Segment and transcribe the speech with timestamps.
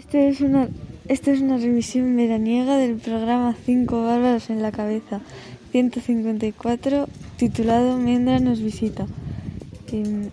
[0.00, 0.66] Esto es una,
[1.08, 5.20] esto es una revisión veraniega del programa Cinco Bárbaros en la Cabeza,
[5.72, 9.06] 154, titulado Mendra nos visita.
[9.92, 10.30] Em,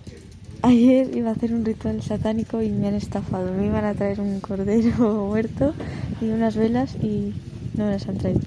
[0.61, 3.51] ayer iba a hacer un ritual satánico y me han estafado.
[3.51, 5.73] Me iban a traer un cordero muerto
[6.21, 7.33] y unas velas y
[7.75, 8.39] no me las han traído.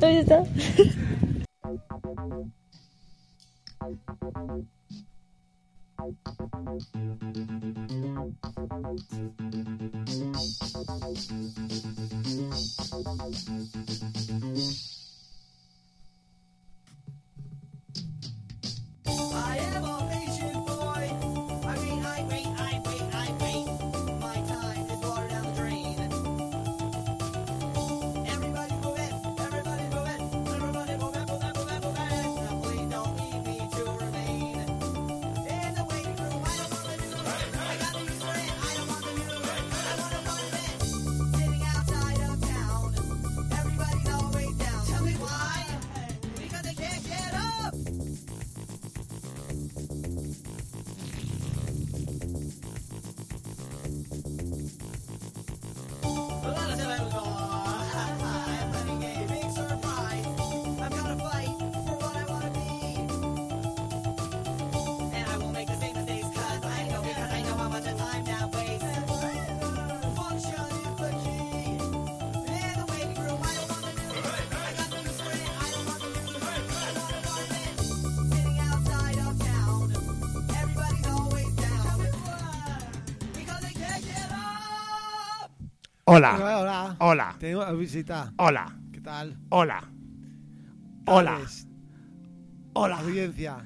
[0.00, 0.42] Ahí está.
[86.14, 86.96] Hola, Hola.
[86.98, 88.34] hola, Tengo visita.
[88.36, 89.34] hola, ¿Qué tal?
[89.48, 89.82] hola,
[91.06, 91.40] hola,
[92.74, 93.56] hola, Audiencia.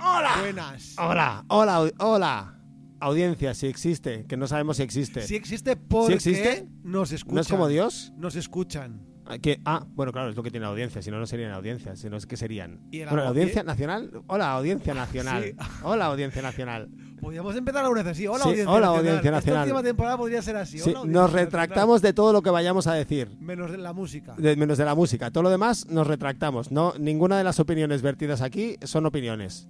[0.00, 0.94] hola, Buenas.
[0.98, 2.54] hola, hola, hola.
[3.00, 5.20] Audiencia, si existe, que no sabemos si existe.
[5.26, 6.66] Si existe porque existe?
[6.82, 7.34] nos escuchan.
[7.34, 8.14] ¿No es como Dios?
[8.16, 9.02] Nos escuchan.
[9.30, 11.52] Ah, que- ah, bueno, claro, es lo que tiene la audiencia, si no, no serían
[11.52, 12.80] audiencia, si no es que serían.
[12.90, 14.10] ¿Y Bueno, la audiencia nacional.
[14.26, 15.44] Hola, audiencia nacional.
[15.44, 15.54] Sí.
[15.82, 16.88] Hola, audiencia nacional.
[17.20, 18.26] Podríamos empezar alguna vez así.
[18.26, 18.98] Hola, Sí, Audiencia hola, Nacional.
[19.08, 19.62] Audiencia Nacional.
[19.62, 20.78] Esta última temporada podría ser así.
[20.78, 21.32] Sí, hola, nos Nacional.
[21.32, 23.28] retractamos de todo lo que vayamos a decir.
[23.38, 24.34] Menos de la música.
[24.38, 25.30] de- menos de la música.
[25.30, 26.70] Todo lo demás nos retractamos.
[26.72, 29.68] No, ninguna de las opiniones vertidas aquí son opiniones.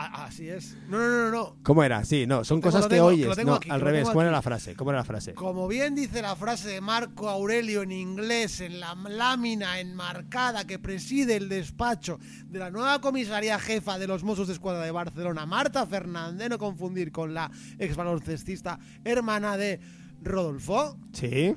[0.00, 0.76] Ah, así es.
[0.88, 1.56] No, no, no, no.
[1.64, 2.04] ¿Cómo era?
[2.04, 3.44] Sí, no, son tengo, cosas que tengo, oyes.
[3.44, 4.06] no, aquí, al revés.
[4.06, 4.76] ¿Cómo era la frase?
[4.76, 5.34] ¿Cómo era la frase?
[5.34, 10.78] Como bien dice la frase de Marco Aurelio en inglés en la lámina enmarcada que
[10.78, 15.46] preside el despacho de la nueva comisaría jefa de los Mossos de Escuadra de Barcelona,
[15.46, 19.80] Marta Fernández, no confundir con la ex baloncestista hermana de
[20.22, 20.96] Rodolfo.
[21.12, 21.56] Sí.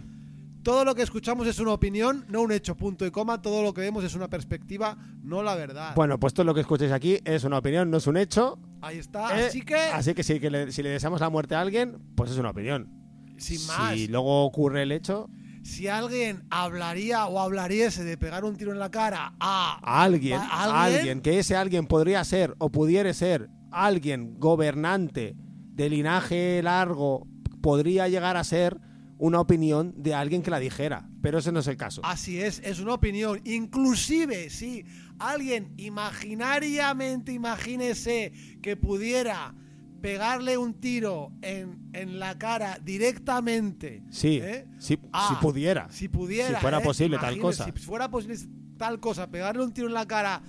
[0.63, 3.41] Todo lo que escuchamos es una opinión, no un hecho, punto y coma.
[3.41, 5.93] Todo lo que vemos es una perspectiva, no la verdad.
[5.95, 8.59] Bueno, pues todo lo que escuchéis aquí es una opinión, no es un hecho.
[8.81, 9.39] Ahí está.
[9.39, 11.97] Eh, Así que, Así que, si, que le, si le deseamos la muerte a alguien,
[12.15, 12.89] pues es una opinión.
[13.37, 15.29] sin más, Si luego ocurre el hecho,
[15.63, 20.39] si alguien hablaría o hablariese de pegar un tiro en la cara a, a alguien,
[20.39, 20.99] ¿A a alguien?
[20.99, 25.35] alguien, que ese alguien podría ser o pudiera ser alguien gobernante
[25.73, 27.27] de linaje largo,
[27.61, 28.79] podría llegar a ser
[29.21, 31.07] una opinión de alguien que la dijera.
[31.21, 32.01] Pero ese no es el caso.
[32.03, 33.39] Así es, es una opinión.
[33.45, 34.83] Inclusive si
[35.19, 38.33] alguien imaginariamente, imagínese
[38.63, 39.53] que pudiera
[40.01, 44.03] pegarle un tiro en, en la cara directamente.
[44.09, 44.65] Sí, ¿eh?
[45.13, 45.87] Ah, si pudiera.
[45.91, 46.55] Si pudiera.
[46.57, 46.83] Si fuera ¿eh?
[46.83, 47.65] posible tal cosa.
[47.65, 48.37] Si fuera posible
[48.77, 50.41] tal cosa, pegarle un tiro en la cara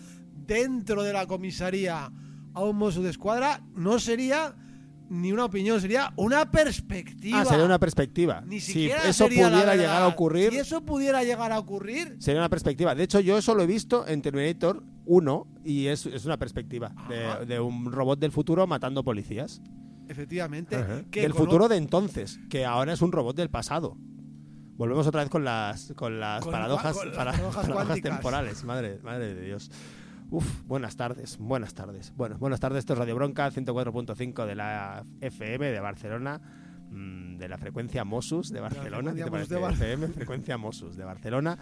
[0.47, 2.11] dentro de la comisaría
[2.55, 4.57] a un mozo de escuadra, no sería
[5.13, 7.41] ni una opinión, sería una perspectiva.
[7.41, 8.43] Ah, sería una perspectiva.
[8.47, 12.17] Ni si siquiera eso sería pudiera llegar a ocurrir, Si eso pudiera llegar a ocurrir,
[12.19, 12.95] sería una perspectiva.
[12.95, 16.93] De hecho, yo eso lo he visto en Terminator 1 y es, es una perspectiva
[17.09, 19.61] de, de un robot del futuro matando policías.
[20.09, 21.03] efectivamente, Ajá.
[21.11, 23.97] que Del futuro de entonces, que ahora es un robot del pasado.
[24.77, 28.65] Volvemos otra vez con las, con las Con- paradojas, con las para- paradojas paradojas temporales.
[28.65, 29.71] Madre, madre de Dios.
[30.35, 32.13] Uf, buenas tardes, buenas tardes.
[32.17, 36.41] Bueno, buenas tardes, esto es Radio Bronca 104.5 de la FM de Barcelona,
[36.91, 39.13] mm, de la frecuencia Mosus de Barcelona.
[39.15, 39.55] ¿qué te parece?
[39.57, 41.59] De FM, frecuencia Mosus de Barcelona.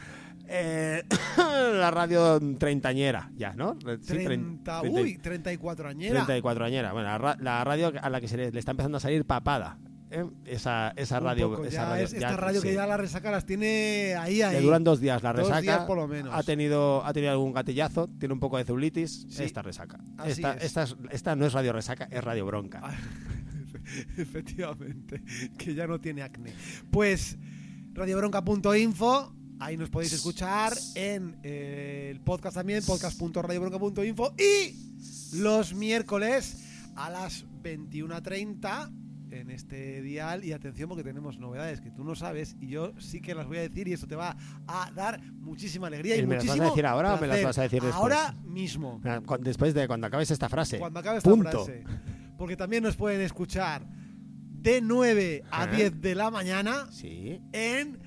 [0.46, 1.02] Eh,
[1.36, 3.74] la radio treintañera, ya, ¿no?
[3.80, 4.24] Sí, trein-
[4.62, 6.24] 30, treinta y- uy, 34 añera.
[6.26, 6.92] 34 añera.
[6.92, 9.24] Bueno, la, ra- la radio a la que se le, le está empezando a salir
[9.24, 9.78] papada.
[10.10, 10.24] ¿Eh?
[10.44, 11.50] Esa, esa radio.
[11.50, 14.56] poco, esa radio es- esta ya- radio que ya la resaca las tiene ahí, ahí.
[14.56, 15.60] Le duran dos días la Dos resaca.
[15.60, 16.32] días por lo menos.
[16.34, 19.26] Ha tenido, ha tenido algún gatillazo, tiene un poco de celulitis.
[19.30, 19.44] Sí.
[19.44, 19.98] Esta resaca.
[20.24, 20.64] Esta, es.
[20.64, 22.80] esta, es- esta no es radio resaca, es radio bronca.
[22.82, 22.94] Ah,
[24.16, 25.22] Efectivamente,
[25.58, 26.52] que ya no tiene acné.
[26.90, 27.36] Pues
[27.92, 36.56] radiobronca.info, ahí nos podéis escuchar en eh, el podcast también, podcast.radiobronca.info y los miércoles
[36.96, 38.90] a las 21.30
[39.30, 43.20] en este dial y atención porque tenemos novedades que tú no sabes y yo sí
[43.20, 44.36] que las voy a decir y eso te va
[44.66, 47.26] a dar muchísima alegría y, ¿Y me las vas a muchísimo decir ahora o me
[47.26, 47.94] las vas a decir después?
[48.00, 49.00] Ahora mismo.
[49.04, 50.78] Ah, Después de cuando acabes esta frase.
[50.78, 51.64] Cuando acabe esta Punto.
[51.64, 51.84] frase.
[52.36, 53.86] Porque también nos pueden escuchar
[54.50, 55.72] de 9 a Ajá.
[55.76, 57.40] 10 de la mañana Sí.
[57.52, 57.98] en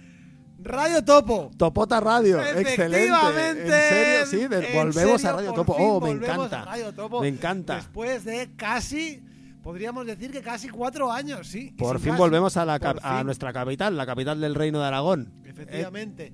[0.60, 1.52] Radio Topo.
[1.58, 3.06] Topota Radio, excelente.
[3.06, 3.62] Efectivamente.
[3.64, 4.25] ¿En serio?
[4.28, 5.75] Sí, volvemos serio, a Radio por Topo.
[5.78, 6.64] Oh, me encanta.
[6.66, 7.75] Radio Topo Me encanta.
[7.75, 9.22] Después de casi,
[9.63, 11.74] podríamos decir que casi cuatro años, sí.
[11.77, 12.19] Por fin casi.
[12.21, 15.33] volvemos a, la cap- a nuestra capital, la capital del Reino de Aragón.
[15.44, 15.50] ¿eh?
[15.50, 16.33] Efectivamente.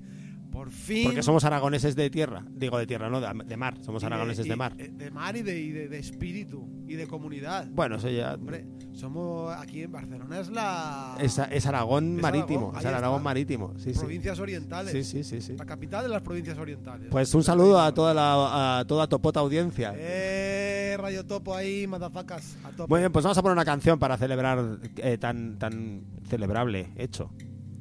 [0.50, 1.04] Por fin.
[1.04, 2.44] Porque somos aragoneses de tierra.
[2.50, 3.78] Digo de tierra, no, de, de mar.
[3.82, 4.74] Somos y aragoneses de, y- mar.
[4.78, 7.68] eh, De mar y de, y de- espíritu y de comunidad.
[7.70, 8.34] Bueno, eso ya.
[8.34, 11.16] Hombre, somos aquí en Barcelona, es la.
[11.20, 12.70] Es, es Aragón Es marítimo.
[12.74, 13.74] Aragón, es Aragón marítimo.
[13.78, 14.00] Sí, sí.
[14.00, 14.90] provincias orientales.
[14.92, 15.54] Sí, sí, sí, sí.
[15.56, 17.06] La capital de las provincias orientales.
[17.12, 19.94] Pues un saludo a toda la a toda Topota audiencia.
[19.96, 22.56] Eh, Radio Topo ahí, madafacas.
[22.64, 22.86] A.
[22.86, 27.30] Muy bien, pues vamos a poner una canción para celebrar eh, tan tan celebrable hecho.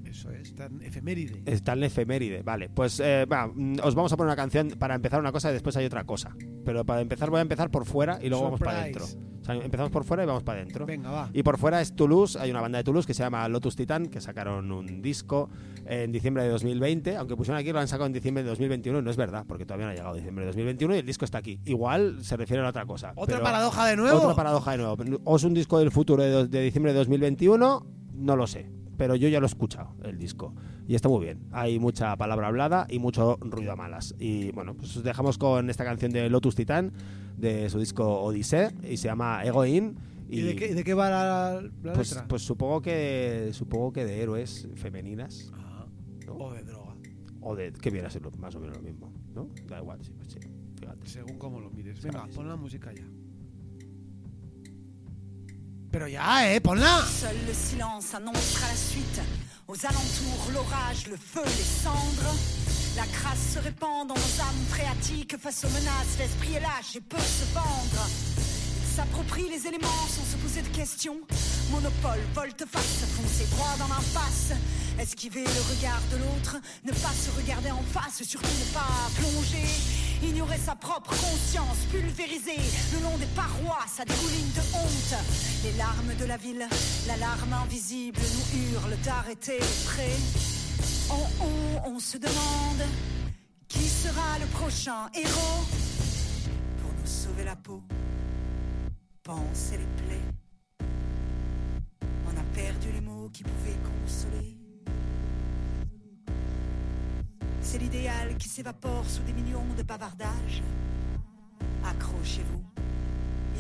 [0.05, 1.43] Eso es, tan efeméride.
[1.45, 2.41] Es tan efeméride.
[2.41, 5.49] Vale, pues eh, va, mm, os vamos a poner una canción para empezar una cosa
[5.49, 6.35] y después hay otra cosa.
[6.65, 9.05] Pero para empezar voy a empezar por fuera y luego vamos para adentro.
[9.53, 10.85] Sea, empezamos por fuera y vamos para adentro.
[10.85, 11.29] Venga, va.
[11.33, 14.07] Y por fuera es Toulouse, hay una banda de Toulouse que se llama Lotus Titan,
[14.07, 15.49] que sacaron un disco
[15.85, 19.01] en diciembre de 2020, aunque pusieron aquí lo han sacado en diciembre de 2021, y
[19.01, 21.39] no es verdad, porque todavía no ha llegado diciembre de 2021 y el disco está
[21.39, 21.59] aquí.
[21.65, 23.13] Igual se refiere a otra cosa.
[23.15, 24.19] Otra paradoja de nuevo.
[24.19, 24.97] Otra paradoja de nuevo.
[25.23, 28.78] O es un disco del futuro de, de diciembre de 2021, no lo sé.
[28.99, 30.53] Pero yo ya lo he escuchado, el disco.
[30.85, 31.39] Y está muy bien.
[31.53, 34.13] Hay mucha palabra hablada y mucho ruido a malas.
[34.19, 36.91] Y bueno, pues os dejamos con esta canción de Lotus Titan,
[37.37, 39.95] de su disco Odyssey, y se llama Egoin.
[40.27, 42.27] ¿Y, de, qué, de qué va la, la pues, letra?
[42.27, 45.85] pues supongo que supongo que de héroes femeninas Ah,
[46.27, 46.33] ¿no?
[46.33, 46.93] O de droga,
[47.39, 49.47] o de que viera a ser más o menos lo mismo, ¿no?
[49.65, 50.39] Da igual, sí, pues sí.
[50.77, 51.07] Fíjate.
[51.07, 52.01] según cómo lo mires.
[52.03, 53.05] Venga, pon la música ya.
[55.91, 56.61] Pero ya, ¿eh?
[56.61, 59.21] Seul le silence annoncera la suite.
[59.67, 62.35] Aux alentours, l'orage, le feu, les cendres.
[62.95, 65.35] La crasse se répand dans nos âmes phréatiques.
[65.37, 68.07] Face aux menaces, l'esprit est lâche et peut se vendre.
[68.95, 71.17] S'approprie les éléments sans se poser de questions.
[71.71, 74.53] Monopole, volte-face, foncer droit dans l'impasse.
[74.99, 79.65] Esquiver le regard de l'autre, ne pas se regarder en face, surtout ne pas plonger.
[80.21, 82.59] Ignorer sa propre conscience, pulvérisée
[82.93, 85.15] le long des parois, ça dégouline de honte.
[85.63, 86.67] Les larmes de la ville,
[87.07, 90.17] l'alarme invisible nous hurle d'arrêter trait.
[91.09, 92.83] En haut, on se demande
[93.69, 95.63] qui sera le prochain héros
[96.81, 97.81] pour nous sauver la peau,
[99.23, 100.87] penser les plaies.
[102.27, 104.58] On a perdu les mots qui pouvaient consoler.
[107.61, 110.63] C'est l'idéal qui s'évapore sous des millions de bavardages.
[111.83, 112.63] Accrochez-vous,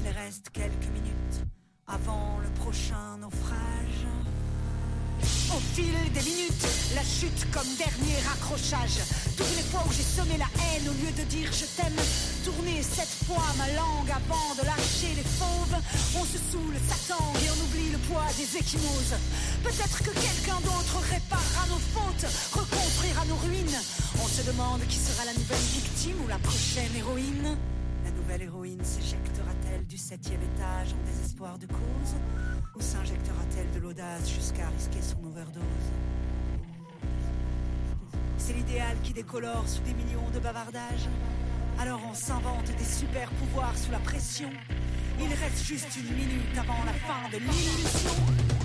[0.01, 1.45] il reste quelques minutes
[1.87, 4.05] avant le prochain naufrage.
[5.51, 9.01] Au fil des minutes, la chute comme dernier accrochage.
[9.35, 11.99] Toutes les fois où j'ai semé la haine au lieu de dire je t'aime,
[12.45, 15.77] tourner cette fois ma langue avant de lâcher les fauves.
[16.15, 19.17] On se saoule, s'attend et on oublie le poids des échymoses.
[19.63, 23.79] Peut-être que quelqu'un d'autre réparera nos fautes, reconstruira nos ruines.
[24.21, 27.57] On se demande qui sera la nouvelle victime ou la prochaine héroïne.
[28.05, 32.15] La nouvelle héroïne s'éjectera-t-elle du septième étage en désespoir de cause?
[32.79, 35.63] S'injectera-t-elle de l'audace jusqu'à risquer son overdose
[38.37, 41.07] C'est l'idéal qui décolore sous des millions de bavardages.
[41.79, 44.49] Alors on s'invente des super pouvoirs sous la pression.
[45.19, 48.58] Il reste juste une minute avant la fin de l'illusion.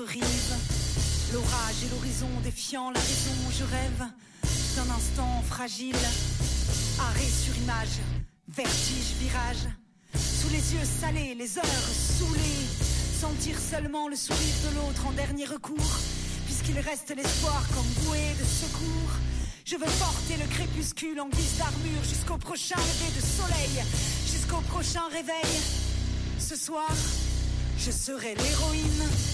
[0.00, 4.08] L'orage et l'horizon défiant la raison, je rêve
[4.74, 5.94] d'un instant fragile.
[6.98, 8.00] Arrêt sur image,
[8.48, 9.68] vertige, virage.
[10.14, 12.66] Sous les yeux salés, les heures saoulées.
[13.20, 15.98] Sentir seulement le sourire de l'autre en dernier recours.
[16.46, 19.12] Puisqu'il reste l'espoir comme bouée de secours.
[19.66, 23.84] Je veux porter le crépuscule en guise d'armure jusqu'au prochain lever de soleil,
[24.24, 25.60] jusqu'au prochain réveil.
[26.38, 26.88] Ce soir,
[27.78, 29.29] je serai l'héroïne.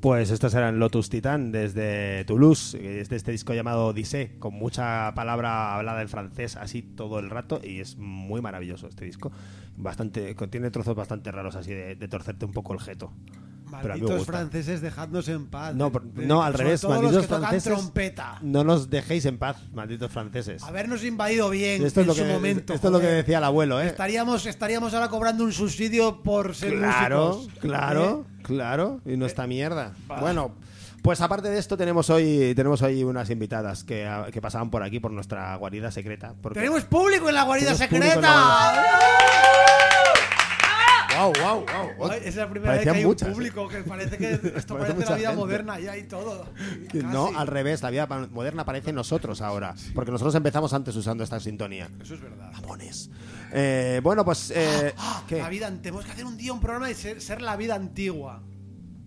[0.00, 4.54] Pues estos eran Lotus Titan desde Toulouse, que es de este disco llamado Odyssée, con
[4.54, 9.30] mucha palabra hablada en francés así todo el rato y es muy maravilloso este disco.
[9.76, 13.12] Bastante, contiene trozos bastante raros así de, de torcerte un poco el jeto.
[13.82, 14.32] Pero a mí me Malditos gusta.
[14.32, 15.74] franceses dejadnos en paz.
[15.74, 17.72] No, por- de- no, al sobre revés, todo los malditos que tocan franceses.
[17.78, 18.38] trompeta.
[18.42, 20.62] No nos dejéis en paz, malditos franceses.
[20.62, 22.72] Habernos invadido bien Esto es en lo su que, momento.
[22.74, 23.16] esto es lo que joder.
[23.24, 23.86] decía el abuelo, ¿eh?
[23.86, 27.58] Estaríamos, estaríamos ahora cobrando un subsidio por ser Claro, músicos.
[27.60, 28.42] claro, ¿Eh?
[28.42, 29.00] claro.
[29.06, 29.92] Y nuestra mierda.
[30.20, 30.54] Bueno,
[31.02, 35.00] pues aparte de esto tenemos hoy tenemos hoy unas invitadas que, que pasaban por aquí
[35.00, 36.34] por nuestra guarida secreta.
[36.42, 39.99] porque- Tenemos público en la guarida Tenemos público en secreta.
[41.16, 41.64] Wow, wow,
[41.98, 42.12] wow.
[42.12, 44.94] Es la primera vez Parecían que hay muchas, un público que parece que esto Parece
[44.94, 45.34] parece la vida gente.
[45.36, 46.46] moderna y todo.
[46.90, 47.12] Que Casi.
[47.12, 49.74] No, al revés, la vida moderna parece nosotros ahora.
[49.94, 51.88] Porque nosotros empezamos antes usando esta sintonía.
[52.02, 52.52] Eso es verdad.
[52.52, 53.10] Mamones.
[53.52, 54.52] Eh, bueno, pues.
[54.54, 55.38] Eh, Ah, ¿qué?
[55.38, 58.42] la vida, tenemos que hacer un día un programa de ser, ser la vida antigua.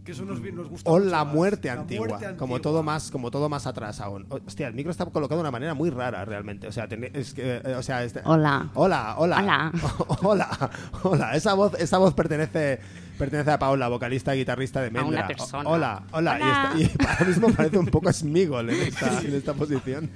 [0.04, 2.62] Que eso nos, nos gusta O mucho la muerte, La antigua, muerte como antigua.
[2.62, 4.26] todo más como todo más atrás aún.
[4.30, 6.68] Hostia, el micro está colocado de una manera muy rara realmente.
[6.68, 8.70] O sea, ten- es que, eh, o sea, este- Hola.
[8.74, 9.38] Hola, hola.
[9.40, 9.72] Hola.
[10.24, 10.70] hola.
[11.04, 11.36] Hola.
[11.36, 12.82] Esa voz esa voz pertenece
[13.18, 15.08] pertenece a Paula, vocalista y guitarrista de Mendra.
[15.20, 15.70] una persona.
[15.70, 16.36] O- Hola, hola.
[16.36, 16.74] Hola.
[16.76, 20.10] Y, está- y ahora mismo parece un poco Smigol en esta, en esta posición.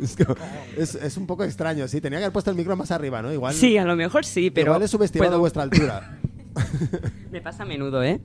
[0.00, 0.36] Es, como-
[0.76, 2.00] es- es un poco extraño, sí.
[2.00, 3.32] Tenía que haber puesto el micro más arriba, ¿no?
[3.32, 4.66] Igual, Sí, a lo mejor sí, pero.
[4.68, 6.18] igual he subestimado puedo- vuestra altura.
[7.30, 8.20] Me pasa a menudo, ¿eh?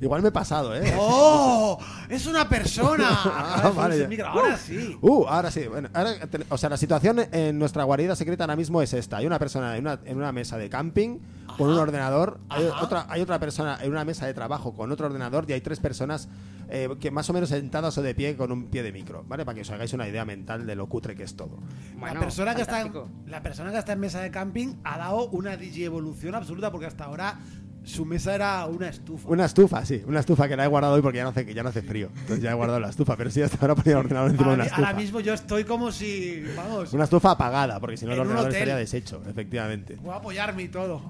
[0.00, 0.94] Igual me he pasado, ¿eh?
[0.98, 1.78] ¡Oh!
[2.08, 3.08] ¡Es una persona!
[3.32, 4.26] Ah, vale, micro.
[4.26, 4.96] Ahora sí.
[5.00, 5.66] Uh, ahora sí.
[5.66, 9.18] Bueno, ahora te- o sea, la situación en nuestra guarida secreta ahora mismo es esta.
[9.18, 11.18] Hay una persona en una, en una mesa de camping
[11.56, 12.40] con un ordenador.
[12.48, 15.60] Hay otra, hay otra persona en una mesa de trabajo con otro ordenador y hay
[15.60, 16.28] tres personas
[16.68, 19.44] eh, que más o menos sentadas o de pie con un pie de micro, ¿vale?
[19.44, 21.58] Para que os hagáis una idea mental de lo cutre que es todo.
[21.96, 22.92] Bueno, la, persona que está en,
[23.26, 27.04] la persona que está en mesa de camping ha dado una digievolución absoluta porque hasta
[27.04, 27.40] ahora
[27.84, 29.28] su mesa era una estufa.
[29.28, 31.62] Una estufa, sí, una estufa que la he guardado hoy porque ya no hace, ya
[31.62, 32.08] no hace frío.
[32.20, 34.54] Entonces ya he guardado la estufa, pero sí, hasta ahora ponía el ordenador encima de
[34.54, 34.86] una estufa.
[34.86, 38.46] ahora mismo yo estoy como si, vamos, Una estufa apagada, porque si no el ordenador
[38.48, 38.54] hotel.
[38.56, 39.96] estaría deshecho, efectivamente.
[40.02, 41.02] voy a apoyarme y todo.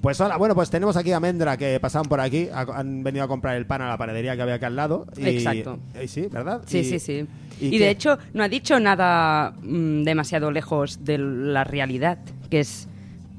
[0.00, 3.24] Pues hola, bueno, pues tenemos aquí a Mendra que pasaban por aquí, ha- han venido
[3.24, 5.06] a comprar el pan a la panadería que había aquí al lado.
[5.16, 5.78] Y, Exacto.
[6.02, 6.60] y sí, ¿verdad?
[6.66, 7.26] Sí, Y- sí, sí.
[7.58, 12.18] ¿y de hecho, no ha dicho nada mm, demasiado lejos de la realidad,
[12.50, 12.86] que es.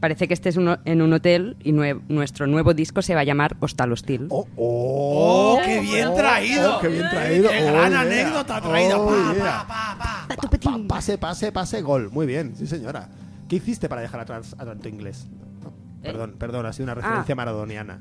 [0.06, 3.24] Parece que estés uno- en un hotel y nue- nuestro nuevo disco se va a
[3.24, 4.28] llamar Hostal Hostil.
[4.30, 5.58] ¡Oh, oh!
[5.58, 6.76] ¡Oh, qué bien traído!
[6.78, 7.50] ¡Oh, qué bien traído!
[7.50, 8.02] ¡Qué Oh, gran yeah.
[8.02, 9.00] anécdota traída!
[9.00, 9.44] Oh, pa, yeah.
[9.68, 9.98] pa, pa,
[10.28, 10.36] pa.
[10.36, 12.12] Pa- pa- pase, pase, pase, gol.
[12.12, 13.10] Muy bien, sí, señora.
[13.50, 15.26] ¿Qué hiciste para dejar atrás a tanto inglés?
[15.64, 15.74] No, ¿Eh?
[16.04, 17.36] Perdón, perdón, ha sido una referencia Ah.
[17.36, 17.98] maradoniana.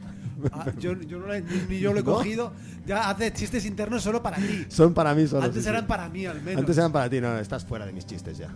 [0.52, 2.12] Ah, yo, yo no la- ni, ni yo lo he ¿No?
[2.16, 2.52] cogido.
[2.84, 4.66] Ya hace chistes internos solo para ti.
[4.68, 5.44] Son para mí solo.
[5.44, 5.68] Antes sí, sí.
[5.70, 6.60] eran para mí, al menos.
[6.60, 8.50] Antes eran para ti, no, estás fuera de mis chistes ya.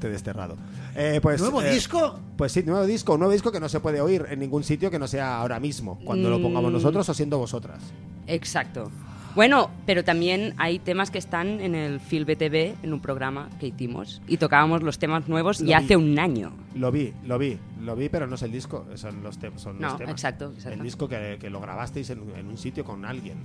[0.00, 0.56] Te he desterrado.
[0.96, 2.18] Eh, pues, ¿Nuevo eh, disco?
[2.36, 4.90] Pues sí, nuevo disco, un nuevo disco que no se puede oír en ningún sitio
[4.90, 6.74] que no sea ahora mismo, cuando lo pongamos Mm.
[6.74, 7.78] nosotros o siendo vosotras.
[8.26, 8.90] Exacto.
[9.36, 13.68] Bueno, pero también hay temas que están en el Phil BTV, en un programa que
[13.68, 15.84] hicimos, y tocábamos los temas nuevos Lo ya vi.
[15.84, 16.52] hace un año.
[16.74, 19.74] Lo vi, lo vi, lo vi, pero no es el disco, son los, te- son
[19.80, 20.12] los No, temas.
[20.12, 20.78] exacto, exacto.
[20.78, 23.36] El disco que, que lo grabasteis en, en un sitio con alguien.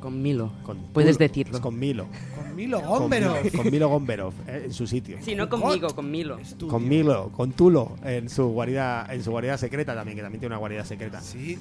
[0.00, 0.52] Con- Milo.
[0.62, 1.56] Con Puedes decirlo.
[1.56, 2.06] es con Milo.
[2.36, 3.10] Con Milo Con.
[3.10, 5.18] Milo- con Milo Gomberov, eh, en su sitio.
[5.22, 6.38] Sí, no conmigo, con Milo.
[6.68, 10.52] Con Milo, con Tulo, en su guarida, en su guarida secreta también, que también tiene
[10.54, 11.20] una guarida secreta.
[11.20, 11.58] Sí.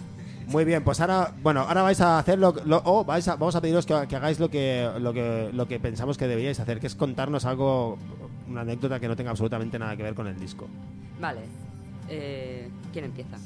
[0.48, 3.56] Muy bien, pues ahora, bueno, ahora vais a hacer lo, lo- o vais a, vamos
[3.56, 6.80] a pediros que, que hagáis lo que, lo que, lo que pensamos que deberíais hacer,
[6.82, 7.98] que es contarnos algo,
[8.50, 10.68] una anécdota que no tenga absolutamente nada que ver con el disco.
[11.22, 11.42] Vale.
[12.10, 13.38] Eh, ¿Quién empieza?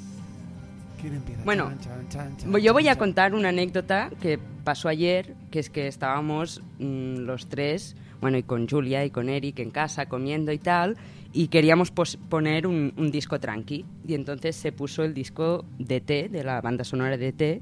[1.00, 1.44] ¿Quién empieza?
[1.44, 5.36] Bueno, Chan, chan, chan, chan, Yo voy chan, a contar una anécdota que pasó ayer,
[5.52, 9.70] que es que estábamos mm, los tres, bueno, y con Julia y con Eric en
[9.72, 10.98] casa comiendo y tal,
[11.34, 13.86] y queríamos pos- poner un, un disco tranqui.
[14.08, 17.62] Y entonces se puso el disco de T, de la banda sonora de T,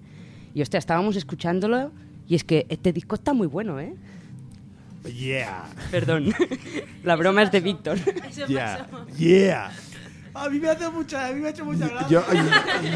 [0.54, 1.92] y hostia, estábamos escuchándolo,
[2.28, 3.94] y es que este disco está muy bueno, ¿eh?
[5.14, 6.34] Yeah, Perdón,
[7.04, 7.98] la broma es de Víctor.
[8.48, 8.88] yeah,
[9.18, 9.72] yeah.
[10.36, 12.10] A mí me hace mucha, a mí me ha hecho mucha gracia.
[12.10, 12.24] Yo,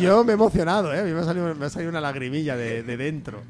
[0.01, 0.99] yo me he emocionado, ¿eh?
[0.99, 3.41] A mí me ha salido, me ha salido una lagrimilla de, de dentro.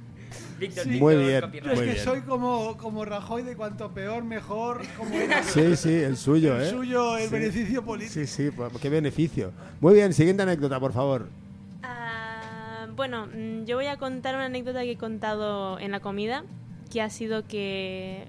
[0.60, 2.04] Víctor, Muy bien, Yo es muy que bien.
[2.04, 4.82] soy como, como Rajoy de cuanto peor, mejor.
[4.98, 6.70] Como era Sí, sí, el suyo, el ¿eh?
[6.70, 7.34] suyo, el Sí.
[7.34, 8.14] beneficio político.
[8.14, 9.52] Sí, sí, pues, qué beneficio.
[9.80, 11.28] Muy bien, siguiente anécdota, por favor.
[11.82, 16.44] Ah, bueno, mm, yo voy a contar una anécdota que he contado en la comida,
[16.92, 18.28] que ha sido que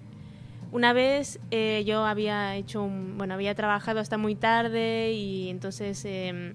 [0.73, 6.05] una vez eh, yo había hecho un, bueno, había trabajado hasta muy tarde y entonces
[6.05, 6.55] em,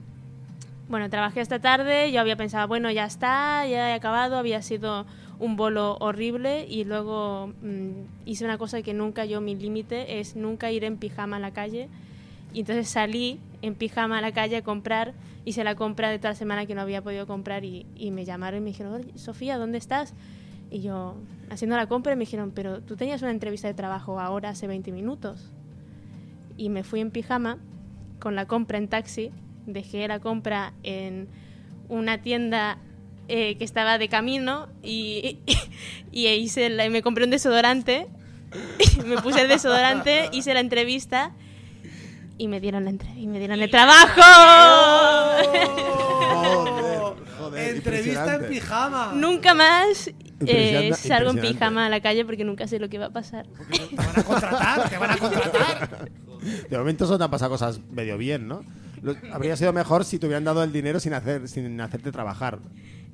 [0.87, 5.05] Bueno, trabajé esta tarde, yo había pensado, bueno, ya está, ya he acabado, había sido
[5.39, 10.35] un bolo horrible y luego mm, hice una cosa que nunca yo, mi límite es
[10.35, 11.89] nunca ir en pijama a la calle.
[12.53, 16.31] Y entonces salí en pijama a la calle a comprar, hice la compra de toda
[16.31, 19.17] la semana que no había podido comprar y, y me llamaron y me dijeron, "Oye,
[19.17, 20.13] Sofía, ¿dónde estás?
[20.71, 21.15] Y yo,
[21.49, 24.91] haciendo la compra, me dijeron, pero tú tenías una entrevista de trabajo ahora hace 20
[24.91, 25.51] minutos.
[26.57, 27.57] Y me fui en pijama
[28.19, 29.31] con la compra en taxi,
[29.65, 31.27] dejé la compra en
[31.89, 32.77] una tienda
[33.27, 35.39] eh, que estaba de camino y,
[36.11, 38.07] y, hice la- me compré un desodorante,
[39.05, 41.31] me puse el desodorante, hice la entrevista
[42.37, 44.21] y me dieron la entre- y me dieron el trabajo.
[46.35, 49.11] Joder, joder, Entrevista en pijama.
[49.15, 50.11] nunca más
[50.45, 53.45] eh, salgo en pijama a la calle porque nunca sé lo que va a pasar.
[53.71, 56.09] Te van a contratar, te van a contratar.
[56.69, 58.63] De momento solo te han pasado cosas medio bien, ¿no?
[59.01, 62.59] Lo- habría sido mejor si te hubieran dado el dinero sin, hacer, sin hacerte trabajar.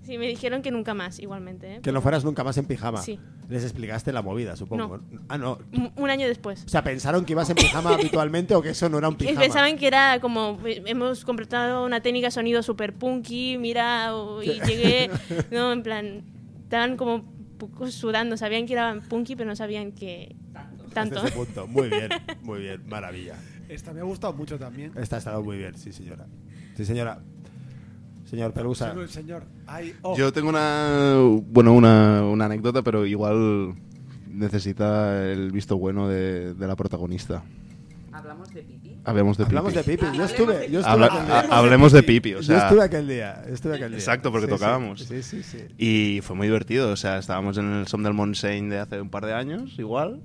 [0.04, 1.76] Sí, me dijeron que nunca más, igualmente.
[1.76, 1.80] ¿eh?
[1.84, 3.02] Que no fueras nunca más en pijama.
[3.02, 3.20] Sí.
[3.50, 5.00] Les explicaste la movida, supongo.
[5.30, 5.60] Ah, no.
[5.74, 6.64] Un- Un año después.
[6.66, 9.18] O sea, pensaron que ibas en pijama habitualmente o que eso no era un Y
[9.18, 9.40] pijama.
[9.42, 14.42] pensaban que era como, eh, hemos contratado una técnica de sonido super punky, mira, o-
[14.42, 15.10] y llegué,
[15.52, 16.24] no, en plan,
[16.72, 17.26] estaban como
[17.90, 20.38] sudando, sabían que era punky, pero no sabían que
[20.94, 21.18] tanto.
[21.18, 21.68] Hasta ese punto.
[21.68, 22.10] Muy bien,
[22.44, 23.36] muy bien, maravilla.
[23.68, 24.94] Esta me ha gustado mucho también.
[24.96, 26.28] Esta ha estado muy bien, sí, señora.
[26.76, 27.22] Sí, señora.
[28.26, 28.96] Señor Pelusa.
[29.10, 29.44] Señor.
[29.68, 30.16] Ay, oh.
[30.16, 33.76] Yo tengo una, bueno, una, una anécdota, pero igual
[34.30, 37.44] necesita el visto bueno de, de la protagonista.
[39.04, 39.56] Hablamos de pipí.
[39.58, 40.06] Hablemos de Hablamos de Pipi.
[40.06, 40.18] Pipi.
[40.18, 41.58] Yo estuve, yo estuve Habla- aquel ha- día.
[41.58, 43.44] hablemos de Pipi, o Yo sea, estuve aquel día.
[43.48, 43.98] Estuve aquel día.
[43.98, 45.02] Exacto, porque Sí, tocábamos.
[45.02, 45.58] Sí, sí, sí.
[45.78, 49.10] Y fue muy divertido, o sea, estábamos en el Som del Montseny de hace un
[49.10, 50.22] par de años, igual.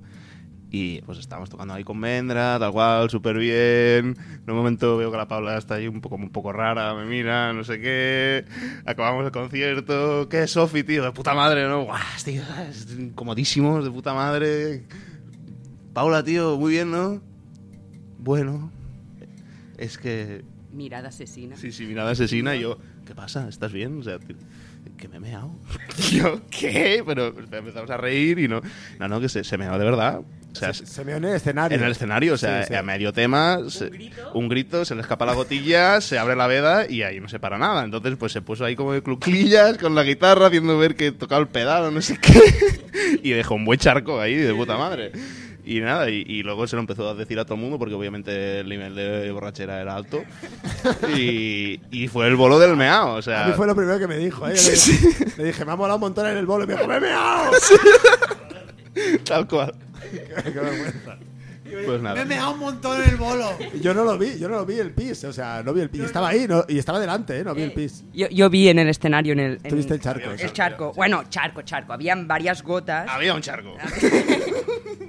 [0.69, 4.15] Y pues estábamos tocando ahí con Mendra, tal cual, súper bien.
[4.19, 7.07] En un momento veo que la Paula está ahí un poco, un poco rara, me
[7.07, 8.45] mira, no sé qué.
[8.85, 10.29] Acabamos el concierto.
[10.29, 11.05] ¿Qué es Sofi, tío?
[11.05, 11.85] De puta madre, ¿no?
[11.85, 14.85] Guau, tío, es comodísimos, de puta madre.
[15.95, 17.23] Paula, tío, muy bien, ¿no?
[18.27, 18.73] Bueno,
[19.79, 20.43] es que
[20.73, 21.57] Mirada asesina.
[21.57, 23.49] Sí, sí, mirada asesina y yo, ¿qué pasa?
[23.49, 24.01] ¿Estás bien?
[24.01, 24.19] O sea,
[24.99, 25.51] que me he meado.
[26.13, 27.03] Yo, ¿qué?
[27.07, 28.61] Pero empezamos a reír y no.
[28.99, 30.21] No, no, que se, se meó de verdad.
[30.21, 31.79] O sea, Se, se meó en el escenario.
[31.79, 32.75] en el escenario, o sea, Sí, sí.
[32.75, 33.91] a medio tema, se-
[34.35, 37.39] un grito, se le escapa la gotilla, se abre la veda y ahí no se
[37.39, 37.85] para nada.
[37.85, 41.41] Entonces, pues se puso ahí como de cluclillas con la guitarra, haciendo ver que tocaba
[41.41, 42.41] el pedal o no sé qué.
[43.23, 45.13] y dejó un buen charco ahí de puta madre.
[45.69, 47.95] Y nada, y, y luego se lo empezó a decir a todo el mundo porque
[47.95, 50.23] obviamente el nivel de borrachera era alto.
[51.17, 53.45] Y, y fue el bolo del meao, o sea.
[53.45, 54.47] A mí fue lo primero que me dijo.
[54.47, 54.53] ¿eh?
[54.53, 56.65] Le, Sí, dije, le dije, me ha molado un montón en el bolo.
[56.65, 57.51] Y me dijo, ¡me he meado!
[59.25, 59.75] Tal cual.
[60.11, 61.19] Qué vergüenza.
[61.71, 62.25] Pues Me he nada.
[62.25, 63.49] meado un montón en el bolo.
[63.81, 65.25] Yo no lo vi, yo no lo vi el pis.
[65.25, 66.03] O sea, no vi el pis.
[66.03, 67.45] Estaba ahí no- y estaba delante, ¿eh?
[67.45, 68.05] No vi el pis.
[68.13, 69.61] Yo, yo vi en el escenario, en el...
[69.63, 70.31] en- Tuviste el charco.
[70.31, 70.93] El charco.
[70.95, 71.93] Bueno, charco, charco.
[71.93, 73.09] Habían varias gotas.
[73.09, 73.75] Había un charco.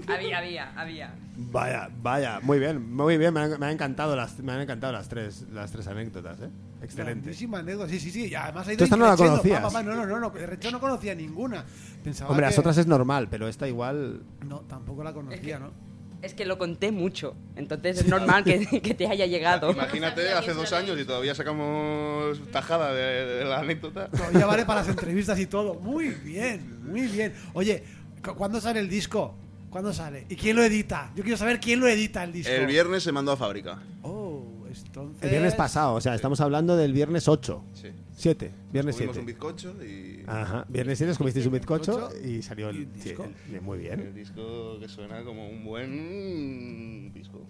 [0.07, 1.13] Había, había, había.
[1.35, 4.93] Vaya, vaya, muy bien, muy bien, me han, me han encantado las, me han encantado
[4.93, 6.49] las tres, las tres anécdotas, ¿eh?
[6.81, 7.13] Excelente.
[7.23, 8.27] Grandísima anécdota, sí, sí, sí.
[8.27, 9.41] Y además ha ido Tú esta no la increciendo.
[9.41, 9.61] conocías.
[9.61, 10.29] Pa, pa, pa, no, no, no, no.
[10.29, 11.65] De hecho, no conocía ninguna.
[12.03, 12.49] Pensaba Hombre, que...
[12.51, 14.21] las otras es normal, pero esta igual.
[14.47, 15.71] No, tampoco la conocía, ¿no?
[16.21, 17.35] Es que lo conté mucho.
[17.55, 19.71] Entonces es normal que, que te haya llegado.
[19.71, 24.07] Imagínate, hace dos años y todavía sacamos tajada de, de la anécdota.
[24.09, 25.75] Todavía vale para las entrevistas y todo.
[25.75, 27.33] Muy bien, muy bien.
[27.53, 27.83] Oye,
[28.23, 29.35] ¿cu- ¿cuándo sale el disco?
[29.69, 30.25] ¿Cuándo sale?
[30.29, 31.11] ¿Y quién lo edita?
[31.15, 32.51] Yo quiero saber quién lo edita el disco.
[32.53, 33.79] El viernes se mandó a fábrica.
[34.01, 35.23] Oh, entonces...
[35.23, 37.63] El viernes pasado, o sea, estamos hablando del viernes 8.
[37.73, 37.89] Sí.
[38.19, 39.19] 7, viernes Comimos 7.
[39.19, 40.23] un bizcocho y.
[40.25, 42.87] Ajá, viernes 7 comisteis un bizcocho y salió y el.
[42.95, 43.27] sí, disco.
[43.53, 44.15] el- muy El bien.
[44.15, 47.45] disco que suena como un buen disco.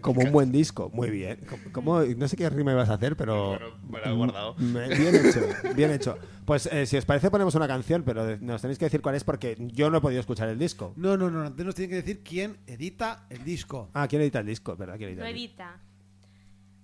[0.00, 1.38] Como un buen disco, muy bien.
[1.48, 3.50] Como, como- no sé qué rima ibas a hacer, pero.
[3.50, 4.54] Bueno, me lo he guardado.
[4.58, 5.40] Mm, Bien hecho,
[5.76, 6.18] bien hecho.
[6.44, 9.14] Pues eh, si os parece, ponemos una canción, pero de- nos tenéis que decir cuál
[9.14, 10.92] es porque yo no he podido escuchar el disco.
[10.96, 11.42] No, no, no.
[11.42, 13.90] Antes nos tiene que decir quién edita el disco.
[13.94, 14.76] Ah, ¿quién edita el disco?
[14.76, 14.96] ¿Verdad?
[14.96, 15.52] ¿Quién edita Lo el disco?
[15.62, 15.80] edita.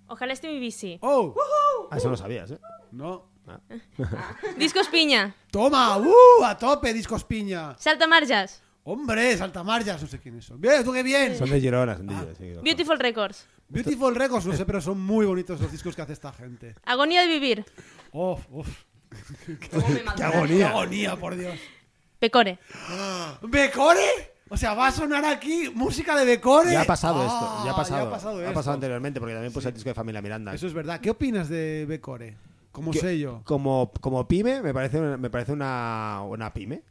[0.08, 0.98] Ojalá esté mi bici.
[1.02, 1.34] ¡Oh!
[1.90, 2.58] Ah, eso lo sabías, ¿eh?
[2.92, 3.26] No.
[3.46, 3.60] Ah.
[4.58, 5.34] Discos Piña.
[5.50, 5.96] ¡Toma!
[5.98, 6.44] ¡Uh!
[6.44, 7.76] A tope, discos piña.
[7.78, 8.62] Salta Marjas.
[8.84, 9.36] ¡Hombre!
[9.36, 10.60] Saltamarjas, no sé quiénes son.
[10.60, 11.36] ¡Bien, tú qué bien!
[11.36, 12.62] Son de Girona, son de Girona, sí, ojo.
[12.62, 13.46] Beautiful Records.
[13.68, 16.74] Beautiful Records, no sé, pero son muy bonitos los discos que hace esta gente.
[16.86, 17.66] Agonía de vivir.
[18.12, 18.40] ¡Uf!
[18.50, 18.68] ¡Uf!
[19.46, 19.58] ¡Qué
[20.16, 20.70] ¡Qué agonía!
[20.70, 21.58] agonía, por Dios!
[22.18, 22.58] Pecore.
[23.42, 24.32] ¿Becore?
[24.50, 26.72] O sea, va a sonar aquí música de Becore.
[26.72, 28.02] Ya ha pasado Ah, esto, ya ha pasado.
[28.02, 30.54] Ya ha pasado, ha pasado anteriormente porque también puse el disco de Familia Miranda.
[30.54, 31.00] Eso es verdad.
[31.00, 32.36] ¿Qué opinas de Becore?
[32.72, 33.40] Como sello.
[33.44, 36.82] Como, como pyme, me parece, me parece una, una pyme.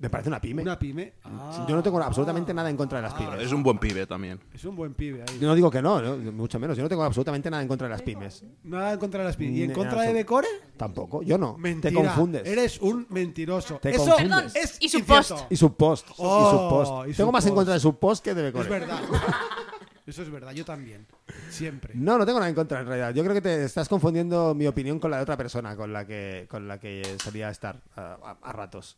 [0.00, 0.62] Me parece una pyme.
[0.62, 1.12] Una pyme.
[1.24, 1.66] Ah.
[1.68, 3.42] Yo no tengo absolutamente nada en contra de las pymes.
[3.42, 4.40] Es un buen pibe también.
[4.54, 5.38] Es un buen pibe ahí.
[5.38, 6.16] Yo no digo que no, ¿no?
[6.32, 6.74] mucho menos.
[6.76, 8.42] Yo no tengo absolutamente nada en contra de las pymes.
[8.64, 9.56] Nada en contra de las pymes.
[9.58, 10.48] ¿Y en contra de Decore?
[10.78, 11.22] Tampoco.
[11.22, 11.58] Yo no.
[11.58, 11.90] Mentira.
[11.90, 12.46] Te confundes.
[12.46, 13.76] Eres un mentiroso.
[13.78, 14.56] Te Eso confundes.
[14.56, 15.32] es Y su post.
[15.50, 16.08] Y subpost.
[16.16, 17.10] Oh, y subpost.
[17.10, 18.64] y tengo más en contra de subpost que de Becore.
[18.64, 19.00] Es verdad.
[20.06, 21.06] Eso es verdad, yo también.
[21.50, 21.92] Siempre.
[21.94, 23.14] No, no tengo nada en contra en realidad.
[23.14, 26.06] Yo creo que te estás confundiendo mi opinión con la de otra persona con la
[26.06, 28.96] que, con la que solía estar a, a- a ratos.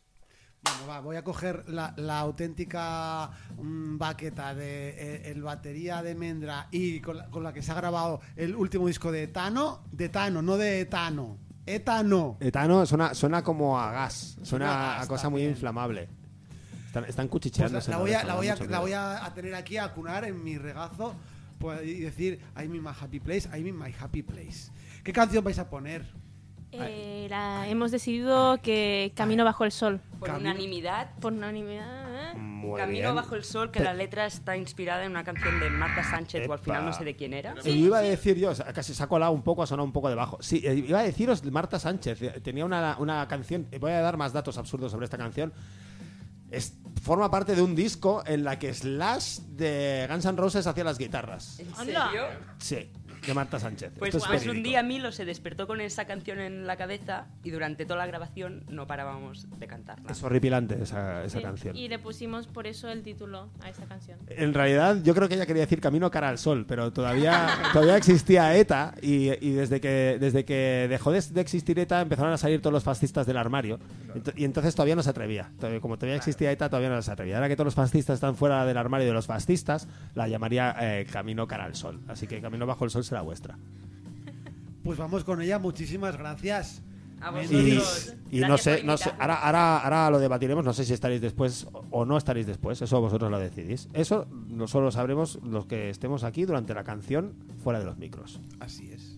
[0.63, 6.15] Bueno, va, voy a coger la, la auténtica mm, baqueta de eh, el batería de
[6.15, 9.83] Mendra y con la, con la que se ha grabado el último disco de Etano.
[9.91, 11.37] De Etano, no de Etano.
[11.65, 12.37] Etano.
[12.39, 14.37] Etano suena, suena como a gas.
[14.41, 16.09] Suena Suena a cosa muy inflamable.
[16.87, 20.25] Están, están Pues la, voy a, la a, voy a a tener aquí a cunar
[20.25, 21.15] en mi regazo
[21.57, 24.71] pues, y decir I'm in my happy place, I'm in my happy place.
[25.03, 26.05] ¿Qué canción vais a poner?
[26.81, 30.01] Eh, la- hemos decidido que Camino bajo el sol.
[30.19, 32.31] Por Camino- unanimidad, Por unanimidad.
[32.33, 32.37] ¿eh?
[32.37, 33.15] Muy Camino bien.
[33.15, 36.53] bajo el sol, que la letra está inspirada en una canción de Marta Sánchez, o
[36.53, 36.89] al final Epa.
[36.89, 37.55] no sé de quién era.
[37.65, 40.37] Iba a decir yo, casi se ha colado un poco, ha sonado un poco debajo.
[40.41, 42.41] Sí, eh, iba a deciros Marta Sánchez.
[42.41, 45.53] Tenía una, una canción, voy a dar más datos absurdos sobre esta canción.
[46.51, 50.83] Es, forma parte de un disco en la que Slash de Guns N' Roses hacía
[50.83, 51.59] las guitarras.
[51.59, 52.01] ¿En serio?
[52.59, 52.91] Sí,
[53.25, 53.91] de Marta Sánchez.
[53.97, 57.25] Pues, Esto es pues un día Milo se despertó con esa canción en la cabeza
[57.43, 60.11] y durante toda la grabación no parábamos de cantarla.
[60.11, 61.75] Es horripilante esa, esa Sí, canción.
[61.75, 64.19] Y le pusimos por eso el título a esta canción.
[64.27, 67.97] En realidad, yo creo que ella quería decir camino cara al sol, pero todavía, todavía
[67.97, 72.37] existía ETA y, y desde, que, desde que dejó de, de existir ETA empezaron a
[72.37, 73.79] salir todos los fascistas del armario.
[74.13, 75.51] Ent- Y entonces todavía no se atrevía.
[75.81, 77.35] Como todavía existía ETA, todavía no se atrevía.
[77.37, 81.05] Ahora que todos los fascistas están fuera del armario de los fascistas, la llamaría eh,
[81.11, 82.01] camino cara al sol.
[82.07, 83.57] Así que camino bajo el sol será vuestra.
[84.83, 86.81] Pues vamos con ella, muchísimas gracias.
[87.21, 87.31] A
[88.31, 91.67] Y, no sé, no sé, ahora, ahora, ahora lo debatiremos, no sé si estaréis después
[91.91, 93.87] o- no estaréis después, eso vosotros lo decidís.
[93.93, 98.41] Eso lo solo sabremos los que estemos aquí durante la canción fuera de los micros.
[98.59, 99.15] Así es.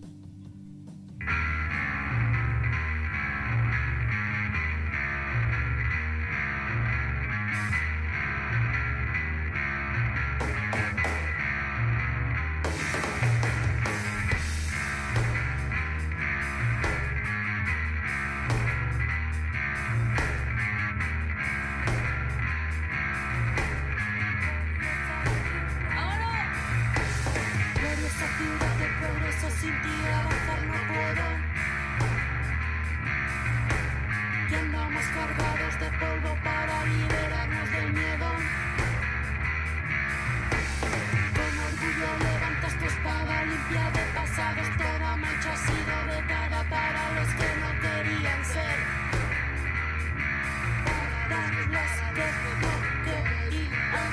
[51.36, 52.28] Para los que
[52.62, 52.72] no
[53.04, 54.12] querían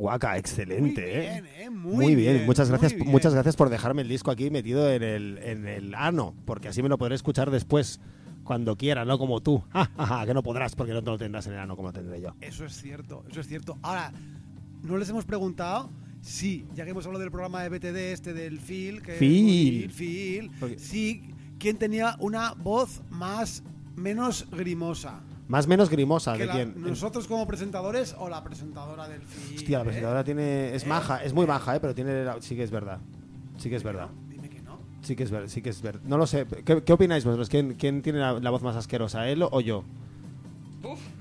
[0.00, 1.64] Guaca, excelente, Muy bien, ¿eh?
[1.64, 1.70] ¿eh?
[1.70, 2.34] Muy bien.
[2.36, 3.10] bien, muchas muy gracias, bien.
[3.10, 6.82] muchas gracias por dejarme el disco aquí metido en el, en el ano, porque así
[6.82, 8.00] me lo podré escuchar después,
[8.42, 9.62] cuando quiera, no como tú.
[9.74, 11.88] Ja, ja, ja, que no podrás porque no te lo tendrás en el ano como
[11.88, 12.34] lo tendré yo.
[12.40, 13.78] Eso es cierto, eso es cierto.
[13.82, 14.10] Ahora,
[14.82, 15.90] no les hemos preguntado
[16.22, 19.90] si, ya que hemos hablado del programa de BTD este del Phil, que Phil.
[19.90, 21.24] Phil, Porque- sí,
[21.58, 23.62] quién tenía una voz más
[23.96, 25.20] menos grimosa.
[25.50, 26.74] Más menos grimosa Que de la- quién.
[26.80, 29.56] nosotros como presentadores o la presentadora del Phil.
[29.56, 29.86] Hostia, la ¿eh?
[29.86, 30.74] presentadora tiene.
[30.76, 30.86] Es ¿Eh?
[30.86, 31.80] maja, es muy maja, ¿eh?
[31.80, 32.24] pero tiene.
[32.24, 32.98] la- Sí que es verdad.
[33.58, 34.08] Sí que es verdad.
[34.28, 34.78] Dime que no.
[35.02, 35.48] Sí que es verdad.
[35.48, 36.02] Sí que es verdad.
[36.04, 36.46] No lo sé.
[36.64, 37.48] ¿Qué, qué opináis vosotros?
[37.48, 39.82] ¿Quién, quién tiene la, la voz más asquerosa, él o yo?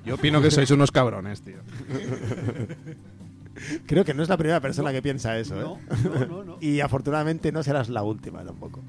[0.06, 1.58] Yo opino que sois unos cabrones, tío.
[3.88, 5.64] Creo que no es la primera persona que piensa eso, ¿eh?
[5.64, 5.78] No,
[6.10, 6.58] no, no, no.
[6.62, 8.82] y afortunadamente no serás la última tampoco.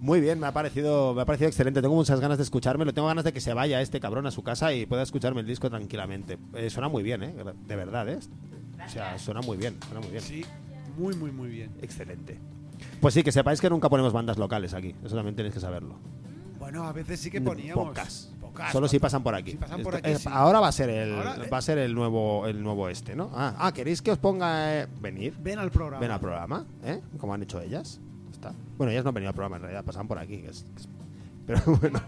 [0.00, 1.82] Muy bien, me ha parecido, me ha parecido excelente.
[1.82, 2.94] Tengo muchas ganas de escuchármelo.
[2.94, 5.46] Tengo ganas de que se vaya este cabrón a su casa y pueda escucharme el
[5.46, 6.38] disco tranquilamente.
[6.54, 7.34] Eh, suena muy bien, ¿eh?
[7.66, 8.18] De verdad, ¿eh?
[8.86, 10.22] O sea, suena muy bien, suena muy bien.
[10.22, 10.44] Sí,
[10.96, 11.72] muy, muy, muy bien.
[11.82, 12.38] Excelente.
[13.00, 14.94] Pues sí, que sepáis que nunca ponemos bandas locales aquí.
[15.04, 15.96] Eso también tenéis que saberlo.
[16.60, 17.88] Bueno, a veces sí que poníamos.
[17.88, 18.32] Pocas.
[18.40, 18.70] Pocas.
[18.72, 19.52] Solo si pasan por aquí.
[19.52, 20.28] Si pasan por Esto- aquí, eh, sí.
[20.30, 21.48] Ahora va a ser el, Ahora, eh.
[21.52, 23.30] va a ser el nuevo, el nuevo este, ¿no?
[23.34, 25.34] Ah, ah, ¿queréis que os ponga eh, venir?
[25.40, 26.00] Ven al programa.
[26.00, 27.00] Ven al programa, ¿eh?
[27.18, 28.00] Como han hecho ellas.
[28.38, 28.52] Está.
[28.76, 30.38] Bueno, ellas no han venido al programa en realidad, pasaban por aquí.
[30.38, 30.88] que es- que es-
[31.46, 32.00] Pero bueno.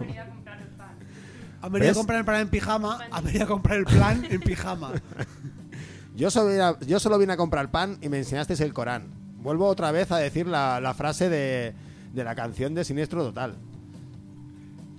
[1.63, 1.97] Han venido a ¿Ves?
[1.99, 2.99] comprar el plan en pijama.
[3.11, 4.93] Han venido a comprar el plan en pijama.
[6.17, 9.09] Yo solo, vine a, yo solo vine a comprar pan y me enseñasteis el Corán.
[9.43, 11.73] Vuelvo otra vez a decir la, la frase de,
[12.13, 13.55] de la canción de Siniestro Total.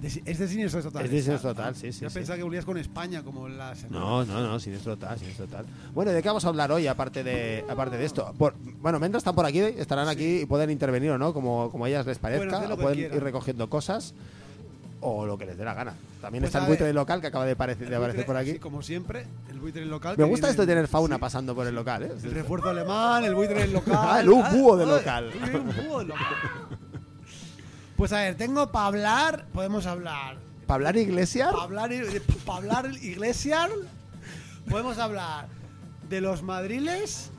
[0.03, 1.05] Es de Siniestro Total.
[1.05, 2.13] Es de Siniestro Total, sí, sí, Yo sí.
[2.15, 3.99] pensaba que volvías con España como la semana.
[3.99, 5.65] No, no, no, Siniestro Total, Siniestro Total.
[5.93, 8.33] Bueno, ¿de qué vamos a hablar hoy aparte de, aparte de esto?
[8.37, 11.85] Por- bueno, Mendra están por aquí, estarán aquí y pueden intervenir o no, como, como
[11.85, 12.65] a ellas les parezca.
[12.67, 13.17] lo o pueden quieran.
[13.17, 14.13] ir recogiendo cosas
[15.03, 15.93] o lo que les dé la gana.
[16.21, 18.25] También Pues está el buitre ver, local que acaba de, aparecer- El de aparecer buitre,
[18.25, 18.51] por aquí.
[18.53, 20.15] sí, como siempre, el buitre local.
[20.17, 22.11] Me gusta esto de en- tener fauna sí, pasando por el local, ¿eh?
[22.23, 23.93] El refuerzo alemán, el buitre del local.
[24.01, 25.31] Ah, el un búho de local.
[25.33, 26.25] sí, un búho de local.
[28.01, 30.35] Pues a ver, tengo para hablar, podemos hablar.
[30.65, 31.51] ¿Para hablar Iglesias?
[31.51, 31.91] Para hablar,
[32.43, 33.69] pa hablar Iglesias,
[34.67, 35.45] podemos hablar
[36.09, 37.29] de los madriles.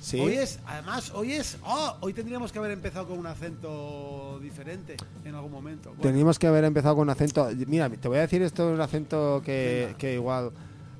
[0.00, 0.20] Sí.
[0.20, 1.58] Hoy es, además, hoy es.
[1.64, 5.88] Oh, hoy tendríamos que haber empezado con un acento diferente en algún momento.
[5.88, 7.50] Bueno, Teníamos que haber empezado con un acento.
[7.66, 10.52] Mira, te voy a decir esto en un acento que, que igual.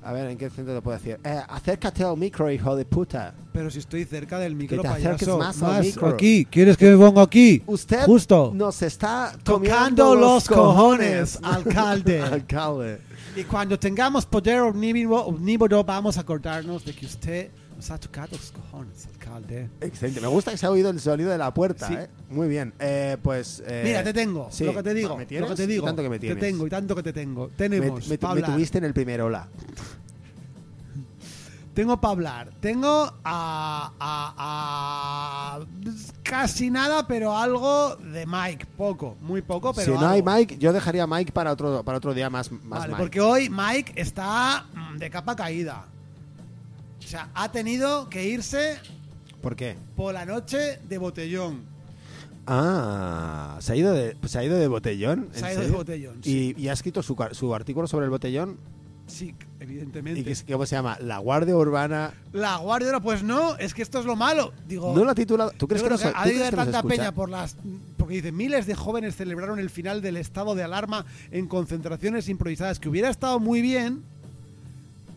[0.03, 1.17] A ver, ¿en qué acento te puedo decir?
[1.23, 3.35] Eh, acércate al micro, hijo de puta.
[3.55, 5.37] Pero si estoy cerca del micro, te acerques payaso.
[5.37, 6.07] más al micro.
[6.09, 6.45] aquí.
[6.45, 7.63] ¿Quieres que me ponga aquí?
[7.65, 8.51] Usted Justo.
[8.53, 12.19] nos está Tocando los cojones, alcalde.
[12.21, 12.99] alcalde.
[13.35, 18.51] Y cuando tengamos poder omnívodo, vamos a acordarnos de que usted nos ha tocado los
[18.51, 19.69] cojones, alcalde.
[19.81, 20.21] Excelente.
[20.21, 21.93] Me gusta que se ha oído el sonido de la puerta, Sí.
[21.95, 22.07] ¿eh?
[22.29, 22.73] Muy bien.
[22.79, 23.61] Eh, pues.
[23.65, 24.47] eh, Mira, te tengo.
[24.51, 24.63] sí.
[24.65, 25.17] Lo que te digo.
[25.17, 25.49] ¿Me tienes?
[25.49, 25.83] Lo que te digo.
[25.83, 26.39] Y tanto que me tienes.
[26.39, 27.47] Te tengo y tanto que te tengo.
[27.47, 28.07] Me, Tenemos.
[28.07, 28.51] me- me hablar.
[28.53, 29.47] tuviste en el primer hola.
[31.75, 32.51] Tengo para hablar.
[32.61, 35.59] Tengo a, a- a-
[36.23, 38.65] casi nada, pero algo de Mike.
[38.77, 39.93] Poco, muy poco, pero.
[39.93, 40.23] si no hay.
[40.23, 42.97] Mike, yo dejaría a Mike para otro, para otro día más, más Vale, Mike.
[43.03, 45.85] porque hoy Mike está mm, de capa caída.
[46.99, 48.79] O sea, ha tenido que irse
[49.41, 49.75] ¿Por qué?
[49.95, 51.75] por la noche de botellón.
[52.47, 55.29] Ah, se ha ido de, se ha ido de botellón.
[55.33, 58.11] ¿En Se ha ido de botellón, Y, y ha escrito su, su artículo sobre el
[58.11, 58.57] botellón.
[59.07, 60.19] Sí, evidentemente.
[60.21, 60.97] ¿Y qué, es- cómo se llama?
[60.99, 62.11] La Guardia Urbana.
[62.33, 64.51] La Guardia Urbana, pues no, es que esto es lo malo.
[64.67, 65.51] Digo, No lo ha titulado.
[65.51, 67.55] ¿Tú crees que, nos, que ha ¿tú habido que tanta peña por las
[67.97, 72.79] porque dice miles de jóvenes celebraron el final del estado de alarma en concentraciones improvisadas
[72.79, 74.03] que hubiera estado muy bien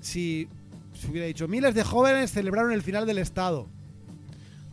[0.01, 0.49] si
[0.99, 3.67] se hubiera dicho miles de jóvenes celebraron el final del estado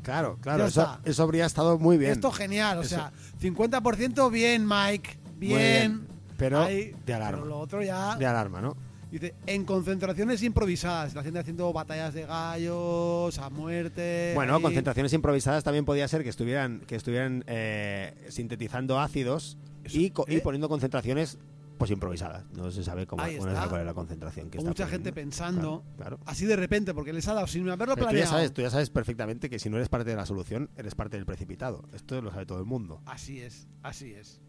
[0.04, 0.66] Claro, claro.
[0.68, 2.12] Eso, eso habría estado muy bien.
[2.12, 7.40] esto genial o Eso- sea 50% bien Mike bien, Pero Ahí, de alarma.
[7.40, 8.78] pero lo otro ya De alarma, ¿no?
[9.20, 14.62] Dice en concentraciones improvisadas la gente haciendo batallas de gallos a muerte Bueno, ahí.
[14.62, 19.58] concentraciones improvisadas también podía ser que estuvieran, que estuvieran eh, sintetizando ácidos
[19.90, 20.42] y, co- y ¿eh?
[20.42, 21.38] poniendo concentraciones
[21.78, 22.46] pues improvisadas.
[22.54, 23.54] No se sabe cómo no se está.
[23.54, 26.20] sabe cuál es la concentración que O está mucha gente pensando Claro, claro.
[26.26, 28.62] así de repente porque les ha dado sin haberlo Pero tú ya, planeado sabes, tú
[28.62, 31.84] ya sabes perfectamente que si no eres parte de la solución, eres parte del precipitado.
[31.94, 33.02] Esto lo sabe todo el mundo.
[33.06, 34.40] Así es, así es.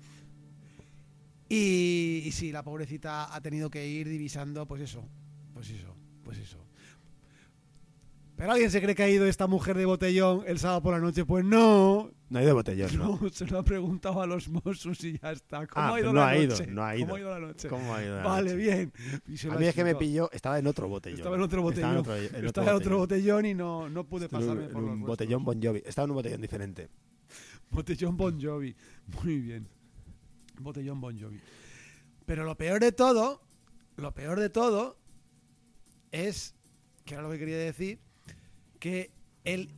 [1.49, 5.09] Y, y sí, la pobrecita ha tenido que ir divisando, pues eso,
[5.55, 6.59] pues eso, pues eso.
[8.37, 11.01] Pero alguien se cree que ha ido esta mujer de botellón el sábado por la
[11.01, 11.25] noche.
[11.25, 13.19] Pues no, No hay de botellón, ¿no?
[13.23, 15.67] no, se lo ha preguntado a los Mossos y ya está.
[15.67, 16.67] ¿Cómo Ah, ha ido pero no la ha ido, noche?
[16.67, 17.15] no ha ¿Cómo ido.
[17.15, 17.69] ha ido la noche?
[17.69, 18.57] ¿Cómo ha ido la Vale, noche?
[18.63, 18.93] bien.
[19.51, 21.19] A ha mí es que me pilló, estaba en otro botellón.
[21.21, 21.97] Estaba en otro botellón.
[21.97, 24.83] Estaba en otro, en Estaba en otro botellón y no, no pude en pasarme por
[24.83, 25.83] en los un botellón Bon Jovi.
[25.87, 26.89] Estaba en un botellón diferente.
[27.71, 28.77] Botellón Bon Jovi.
[29.23, 29.67] Muy bien.
[30.61, 31.41] Botellón Bon Jovi.
[32.25, 33.41] Pero lo peor de todo,
[33.97, 34.97] lo peor de todo
[36.13, 36.55] es
[37.05, 38.01] que era lo que quería decir,
[38.81, 39.11] que
[39.45, 39.71] el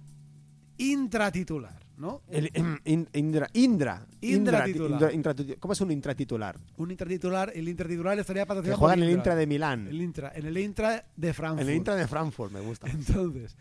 [0.78, 2.22] intratitular, ¿no?
[2.28, 5.12] El, in- Indra, Indra, Indra Indra.
[5.12, 6.58] Indra- ¿Cómo es un intratitular?
[6.76, 9.10] Un intratitular, el intratitular estaría Que patrocinado juega en el.
[9.10, 9.86] Intra de Milán.
[9.88, 11.62] El Intra, en el Intra de Frankfurt.
[11.62, 12.88] En el Intra de Frankfurt, me gusta.
[12.88, 13.56] Entonces,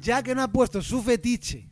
[0.00, 1.66] ya que no ha puesto su fetiche,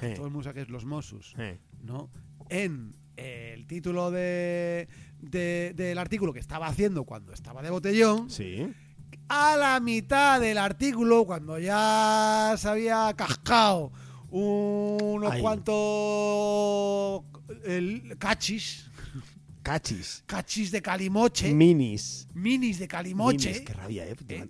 [0.00, 1.58] Eh, todo el mundo sabe que es los Mossos, eh.
[1.84, 2.10] ¿no?
[2.48, 4.88] En el título de,
[5.20, 8.66] de- del artículo que estaba haciendo cuando estaba de botellón, Sí.
[9.28, 13.92] a la mitad del artículo, cuando ya se había cascado
[14.30, 15.40] unos Ahí.
[15.40, 17.22] cuantos
[17.64, 18.88] el, cachis,
[19.62, 20.22] Cachis.
[20.26, 22.26] cachis de calimoche, Minis.
[22.34, 24.16] minis de calimoche, Minis, qué rabia, eh.
[24.28, 24.46] ¿Eh?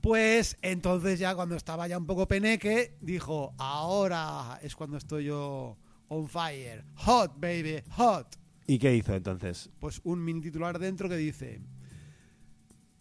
[0.00, 5.78] Pues entonces ya cuando estaba ya un poco peneque, dijo, ahora es cuando estoy yo
[6.08, 6.84] on fire.
[6.96, 8.36] Hot, baby, hot.
[8.66, 9.70] ¿Y qué hizo entonces?
[9.78, 11.60] Pues un mini titular dentro que dice,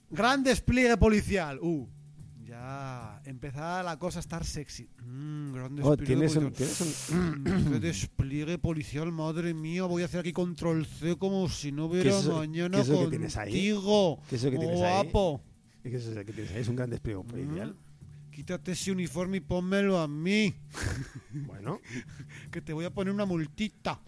[0.09, 1.59] gran despliegue policial.
[1.61, 1.87] Uh,
[2.45, 4.89] ya empezaba la cosa a estar sexy.
[5.03, 6.69] Mm, gran Oh, despliegue tienes un, policial.
[6.69, 9.83] tienes un- Mm, qué despliegue policial, madre mía.
[9.83, 12.93] Voy a hacer aquí control C como si no ¿Qué hubiera mañana qué es eso
[12.93, 13.09] que contigo.
[13.09, 13.51] tienes ahí?
[14.29, 15.03] ¿Qué es eso que tienes ahí?
[15.03, 15.41] Guapo.
[15.85, 16.61] ¿Y qué es eso que tienes ahí?
[16.61, 17.75] Es un gran despliegue policial.
[18.33, 20.53] Quítate ese uniforme y pónmelo a mí.
[21.33, 21.79] Bueno,
[22.51, 23.99] Que te voy a poner una multita.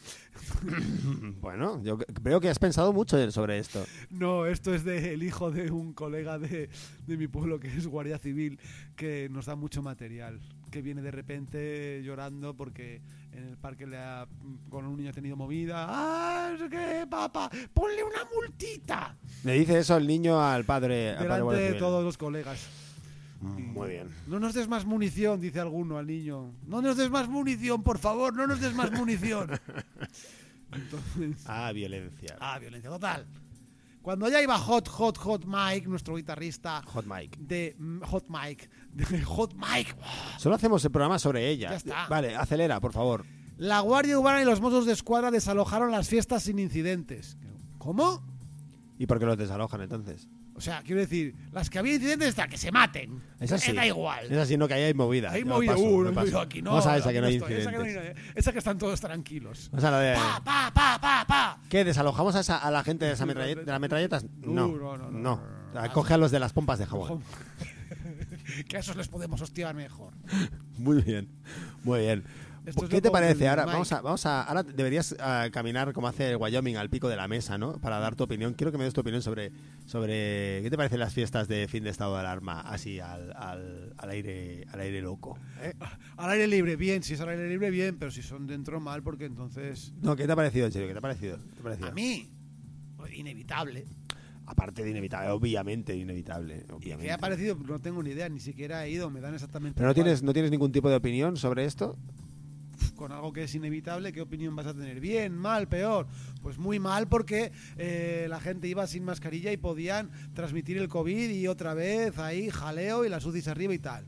[1.42, 3.84] bueno, yo c- veo que has pensado mucho sobre esto.
[4.10, 6.70] No, esto es del hijo de un colega de,
[7.08, 8.60] de mi pueblo que es guardia civil,
[8.96, 10.40] que nos da mucho material.
[10.72, 14.28] Que viene de repente llorando porque en el parque le ha,
[14.70, 15.86] con un niño ha tenido movida.
[15.90, 17.50] ¡Ah, que, papá!
[17.74, 19.18] ¡Ponle una multita!
[19.44, 21.12] Le dice eso el niño al padre.
[21.12, 22.68] al padre Delante de todos los colegas.
[23.42, 24.08] Mm, Muy bien.
[24.28, 26.54] No nos des más munición, dice alguno al niño.
[26.66, 29.50] No nos des más munición, por favor, no nos des más munición.
[30.72, 32.38] Entonces, Ah, violencia.
[32.40, 33.26] ah, violencia total.
[34.02, 37.40] Cuando ya iba Hot, Hot, Hot Mike, nuestro guitarrista Hot Mike.
[37.42, 39.96] de mm, Hot Mike, de Hot Mike,
[40.38, 41.72] Solo hacemos el programa sobre ella.
[41.72, 42.08] Ya está.
[42.08, 43.26] Vale, acelera, por favor.
[43.58, 47.38] la Guardia Urbana y los Mossos de Escuadra desalojaron las fiestas sin incidentes.
[47.80, 48.22] ¿Cómo?
[49.00, 50.28] ¿Y por qué los desalojan entonces?
[50.58, 53.22] O sea, quiero decir, las que había incidentes hasta que se maten.
[53.42, 53.72] Es así.
[53.72, 54.26] Eh, Da igual.
[54.32, 55.32] Es así, no, que ahí hay movida.
[55.32, 55.74] Hay movida.
[55.74, 56.70] paso, Uh, no, yo aquí no.
[56.72, 58.18] Vamos a esa que no hay estoy, esa que no incidentes.
[58.26, 59.68] hay- esa que están todos tranquilos.
[59.72, 60.16] Vamos a la de...
[60.16, 61.60] Pa, pa, pa, pa, pa.
[61.70, 61.84] ¿Qué?
[61.84, 64.24] ¿Desalojamos a, esa- a la gente de, esa de las metralletas?
[64.24, 64.68] Uh, No.
[64.70, 65.42] no, no, no, No.
[65.74, 65.92] no, no.
[65.92, 67.22] Coge a los de las pompas de jabón.
[68.70, 70.14] que a esos les podemos hostiar mejor.
[70.78, 71.28] Muy bien.
[71.84, 72.24] Muy bien.
[72.66, 73.48] Esto ¿Qué te parece?
[73.48, 77.08] Ahora vamos a, vamos a, ahora deberías ah, caminar como hace el Wyoming al pico
[77.08, 77.80] de la mesa, ¿no?
[77.80, 78.54] Para dar tu opinión.
[78.54, 79.52] Quiero que me des tu opinión sobre,
[79.86, 83.94] sobre qué te parecen las fiestas de fin de estado de alarma, así al, al,
[83.98, 85.38] al aire, al aire loco.
[85.62, 85.74] ¿eh?
[86.18, 87.04] Al aire libre, bien.
[87.04, 87.98] Si es al aire libre, bien.
[88.00, 89.94] Pero si son dentro, mal, porque entonces.
[90.02, 90.88] No, ¿qué te ha parecido en serio?
[90.88, 91.38] ¿Qué te ha parecido?
[91.38, 91.88] ¿Qué te ha parecido?
[91.88, 92.30] A mí,
[92.98, 93.86] pues, inevitable.
[94.48, 96.66] Aparte de inevitable, obviamente inevitable.
[96.72, 97.06] Obviamente.
[97.06, 97.56] ¿Qué ha parecido?
[97.56, 99.10] No tengo ni idea, ni siquiera he ido.
[99.10, 99.76] Me dan exactamente.
[99.76, 100.06] Pero no igual.
[100.06, 101.98] tienes, no tienes ningún tipo de opinión sobre esto.
[102.96, 105.00] Con algo que es inevitable, ¿qué opinión vas a tener?
[105.00, 106.08] ¿Bien, mal, peor?
[106.42, 111.30] Pues muy mal porque eh, la gente iba sin mascarilla y podían transmitir el COVID
[111.30, 114.06] y otra vez ahí jaleo y las UCIs arriba y tal.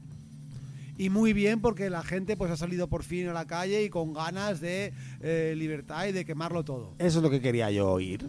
[0.98, 3.90] Y muy bien porque la gente pues ha salido por fin a la calle y
[3.90, 6.96] con ganas de eh, libertad y de quemarlo todo.
[6.98, 8.26] Eso es lo que quería yo oír.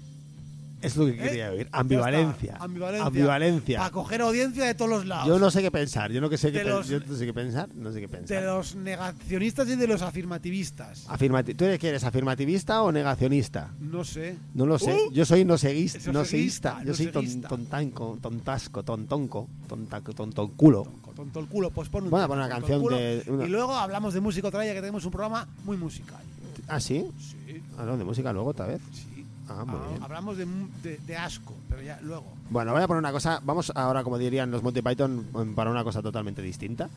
[0.81, 1.17] Es lo que ¿Eh?
[1.17, 1.63] quería oír.
[1.63, 2.57] Está, Ambivalencia.
[2.61, 3.07] Ambivalencia.
[3.07, 3.79] Ambivalencia.
[3.79, 5.27] Para coger audiencia de todos los lados.
[5.27, 6.13] Yo no sé qué pensar.
[6.13, 7.69] Yo no que sé qué De pen- los- yo no sé qué pensar.
[7.75, 8.43] No sé qué De pensar.
[8.45, 11.07] los negacionistas y de los afirmativistas.
[11.09, 13.73] Afirmati- ¿Tú eres, qué eres afirmativista o negacionista?
[13.81, 14.37] No sé.
[14.55, 14.93] No lo sé.
[14.95, 16.13] Uh, yo soy no seguista.
[16.13, 16.83] No seguista.
[16.85, 20.85] Yo soy ton- tontanco, tontasco, tontonco, tontaco, tontonculo.
[20.85, 24.21] Tonto, tonto el culo, pues pon un una canción de- una- Y luego hablamos de
[24.21, 26.23] música otra vez, ya que tenemos un programa muy musical.
[26.69, 27.05] ¿Ah, sí?
[27.19, 28.81] Sí, Hablamos de música luego otra vez.
[28.93, 29.18] sí.
[29.49, 30.03] Ah, muy Ah, bien.
[30.03, 30.47] hablamos de,
[30.83, 32.27] de- de asco, pero ya luego.
[32.51, 33.41] Bueno, voy a poner una cosa.
[33.45, 36.89] Vamos ahora, como dirían los Monty Python, em, para una cosa totalmente distinta.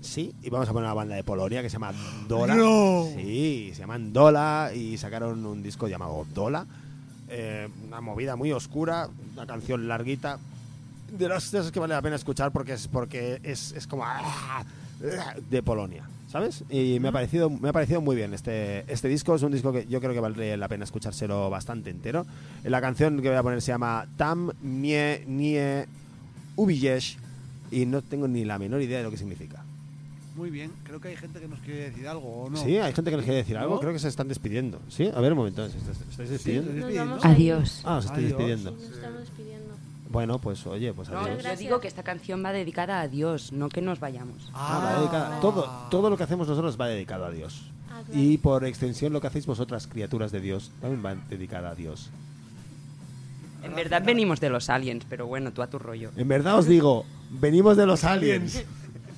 [0.00, 1.92] Sí, y vamos a poner una banda de Polonia que se llama
[2.28, 2.54] Dola.
[2.54, 3.06] ¡No!
[3.16, 6.66] Sí, se llaman Dola y sacaron un disco llamado Dola.
[7.28, 10.38] Eh, una movida muy oscura, una canción larguita.
[11.16, 14.02] De las de esas que vale la pena escuchar porque es porque es, es como
[14.04, 14.62] ah,
[15.48, 16.04] de Polonia,
[16.34, 16.64] ¿sabes?
[16.68, 19.72] Y me ha parecido me ha parecido muy bien este este disco es un disco
[19.72, 22.26] que yo creo que vale la pena escuchárselo bastante entero.
[22.64, 25.86] La canción que voy a poner se llama Tam Mie Nie
[26.56, 27.18] Ubijesh
[27.70, 29.64] y no tengo ni la menor idea de lo que significa.
[30.34, 32.56] Muy bien, creo que hay gente que nos quiere decir algo, ¿o no?
[32.56, 33.80] Sí, hay gente que nos quiere decir algo, ¿No?
[33.80, 34.80] creo que se están despidiendo.
[34.88, 36.72] Sí, a ver un momento, ¿se est- ¿estáis despidiendo?
[36.88, 37.00] Sí, ir.
[37.22, 37.80] Adiós.
[37.84, 38.38] Ah, os estáis Adiós.
[38.38, 38.70] despidiendo.
[38.72, 39.63] Sí, nos estamos despidiendo.
[40.14, 41.42] Bueno, pues oye, pues No, adiós.
[41.42, 44.48] yo digo que esta canción va dedicada a Dios, no que nos vayamos.
[44.54, 47.62] Ah, va dedicada- todo, todo lo que hacemos nosotros va dedicado a Dios.
[47.90, 48.20] Ah, claro.
[48.20, 52.10] Y por extensión lo que hacéis vosotras, criaturas de Dios, también va dedicada a Dios.
[53.64, 56.12] En verdad venimos de los aliens, pero bueno, tú a tu rollo.
[56.16, 58.62] En verdad os digo, venimos de los aliens.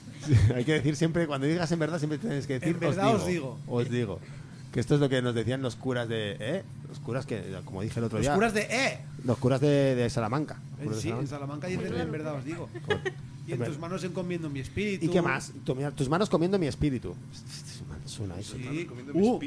[0.56, 3.26] Hay que decir siempre, cuando digas en verdad, siempre tienes que decir En verdad os
[3.26, 3.58] digo.
[3.68, 4.18] Os digo.
[4.76, 6.36] Que esto es lo que nos decían los curas de.
[6.38, 6.62] ¿Eh?
[6.90, 8.34] Los curas que, como dije el otro Los día.
[8.34, 8.98] curas de E.
[9.24, 10.58] Los curas de, de Salamanca.
[10.78, 11.26] Eh, Sí, en Salamanca.
[11.28, 12.68] Salamanca dicen en verdad os digo.
[13.48, 15.06] Y en tus manos encomiendo mi espíritu.
[15.06, 15.50] ¿Y qué más?
[15.64, 17.14] Tu- mira, tus manos comiendo mi espíritu.
[18.04, 18.56] Suena eso.
[18.56, 18.84] Sí.
[18.84, 19.40] Comiendo Uh,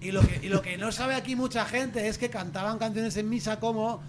[0.00, 3.16] y, lo que, y lo que no sabe aquí mucha gente es que cantaban canciones
[3.18, 4.00] en misa como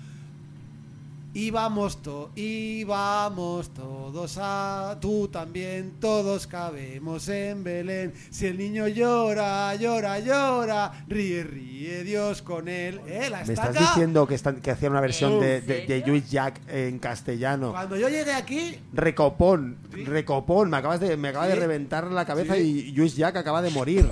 [1.38, 8.14] Íbamos to, íbamos todos a tú también, todos cabemos en Belén.
[8.30, 13.02] Si el niño llora, llora, llora, ríe, ríe Dios con él.
[13.06, 13.28] ¿Eh?
[13.30, 16.06] La ¿Me estás diciendo que, están, que hacían una versión de, ¿En de, de serio?
[16.06, 17.72] Lluís Jack en castellano?
[17.72, 20.06] Cuando yo llegué aquí, Recopón, Sí.
[20.06, 22.86] recopón, me acabas de, me acaba de reventar la cabeza Sí.
[22.88, 24.10] y Lluís Jack acaba de morir.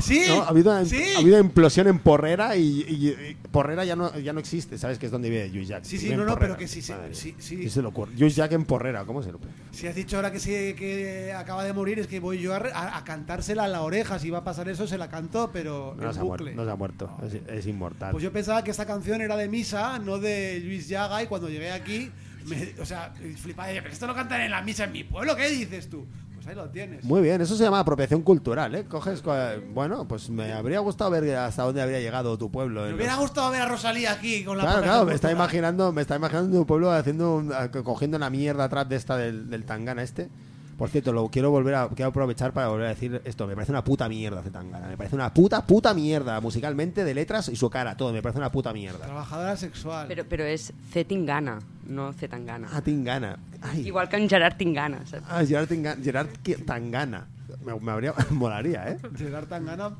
[0.00, 0.42] Sí, ¿no?
[0.42, 1.02] Ha, habido una, sí.
[1.14, 4.78] ha habido una implosión en Porrera y, y- y Porrera ya no, ya no existe,
[4.78, 4.98] ¿sabes?
[4.98, 5.84] Que es donde vive Lluís Jack.
[5.84, 6.38] Sí, sí, no, no, Porrera.
[6.40, 7.56] pero que sí, sí, Madre sí, sí.
[7.58, 8.12] ¿Qué se le ocurre?
[8.16, 9.40] Lluís Jack en Porrera, ¿cómo se lo
[9.72, 12.58] Si has dicho ahora que sí que acaba de morir, es que voy yo a,
[12.58, 14.18] a- a cantársela a la oreja.
[14.18, 16.54] Si va a pasar eso, se la canto, pero No en se, ha muerto, bucle.
[16.56, 18.12] no se ha muerto, es, es inmortal.
[18.12, 21.48] Pues yo pensaba que esta canción era de misa, no de Luis Llaga, y cuando
[21.48, 22.10] llegué aquí,
[22.46, 25.48] me- o sea, flipaba, pero esto lo cantan en la misa en mi pueblo, ¿qué
[25.48, 26.06] dices tú?
[26.44, 27.02] Pues ahí lo tienes.
[27.04, 28.84] Muy bien, eso se llama apropiación cultural, ¿eh?
[28.84, 29.34] Coges, co-
[29.72, 32.82] bueno, pues me habría gustado ver hasta dónde habría llegado tu pueblo.
[32.82, 36.02] me hubiera gustado ver a Rosalía aquí con la Claro, claro, me está imaginando, me
[36.02, 40.02] está imaginando tu pueblo haciendo un- cogiendo una mierda atrás de esta del, del Tangana
[40.02, 40.28] este.
[40.76, 43.70] Por cierto, lo quiero volver a quiero aprovechar para volver a decir esto, me parece
[43.72, 47.54] una puta mierda este Tangana, me parece una puta puta mierda musicalmente de letras y
[47.56, 49.04] su cara, todo, me parece una puta mierda.
[49.04, 50.06] Trabajadora sexual.
[50.08, 51.04] Pero, pero es C.
[51.04, 52.26] Tingana, no C.
[52.28, 52.68] Tangana.
[52.72, 53.38] Ah, Tingana.
[53.62, 53.86] Ay.
[53.86, 55.24] Igual que en Gerard Tingana, ¿sabes?
[55.28, 56.28] Ah, Gerard, Tinga- Gerard
[56.66, 57.26] Tangana.
[57.64, 58.98] Me, me habría molaría, ¿eh?
[59.16, 59.90] Gerard Tangana.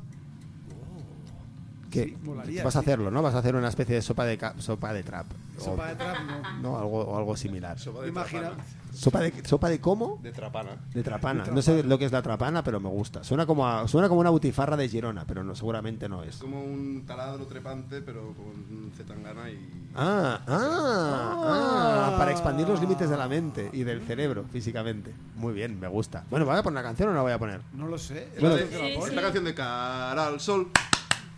[1.89, 3.21] Que Sí, molaría, vas a hacerlo, ¿no?
[3.21, 6.61] Vas a hacer una especie de sopa de sopa de trap Sopa de trap, no.
[6.61, 7.79] no, algo o algo similar.
[7.79, 8.41] Sopa de Imagina.
[8.41, 8.63] trapana.
[8.95, 10.19] Sopa de sopa de cómo?
[10.23, 10.71] De trapana.
[10.93, 11.43] De trapana.
[11.43, 13.23] De No sé lo que es la trapana, pero me gusta.
[13.23, 16.35] Suena como a- suena como una butifarra de Girona, pero no seguramente no es.
[16.35, 19.89] Es como un taladro trepante, pero con zetangana y.
[19.95, 25.13] Ah, ah, ah, para expandir los límites de la mente y del cerebro físicamente.
[25.35, 26.23] Muy bien, me gusta.
[26.29, 27.61] Bueno, ¿voy a poner una canción o no la voy a poner?
[27.73, 28.29] No lo sé.
[28.35, 29.09] Es la, Bueno, de- ¿Te la pones?
[29.09, 30.67] es la canción de Cara al Sol.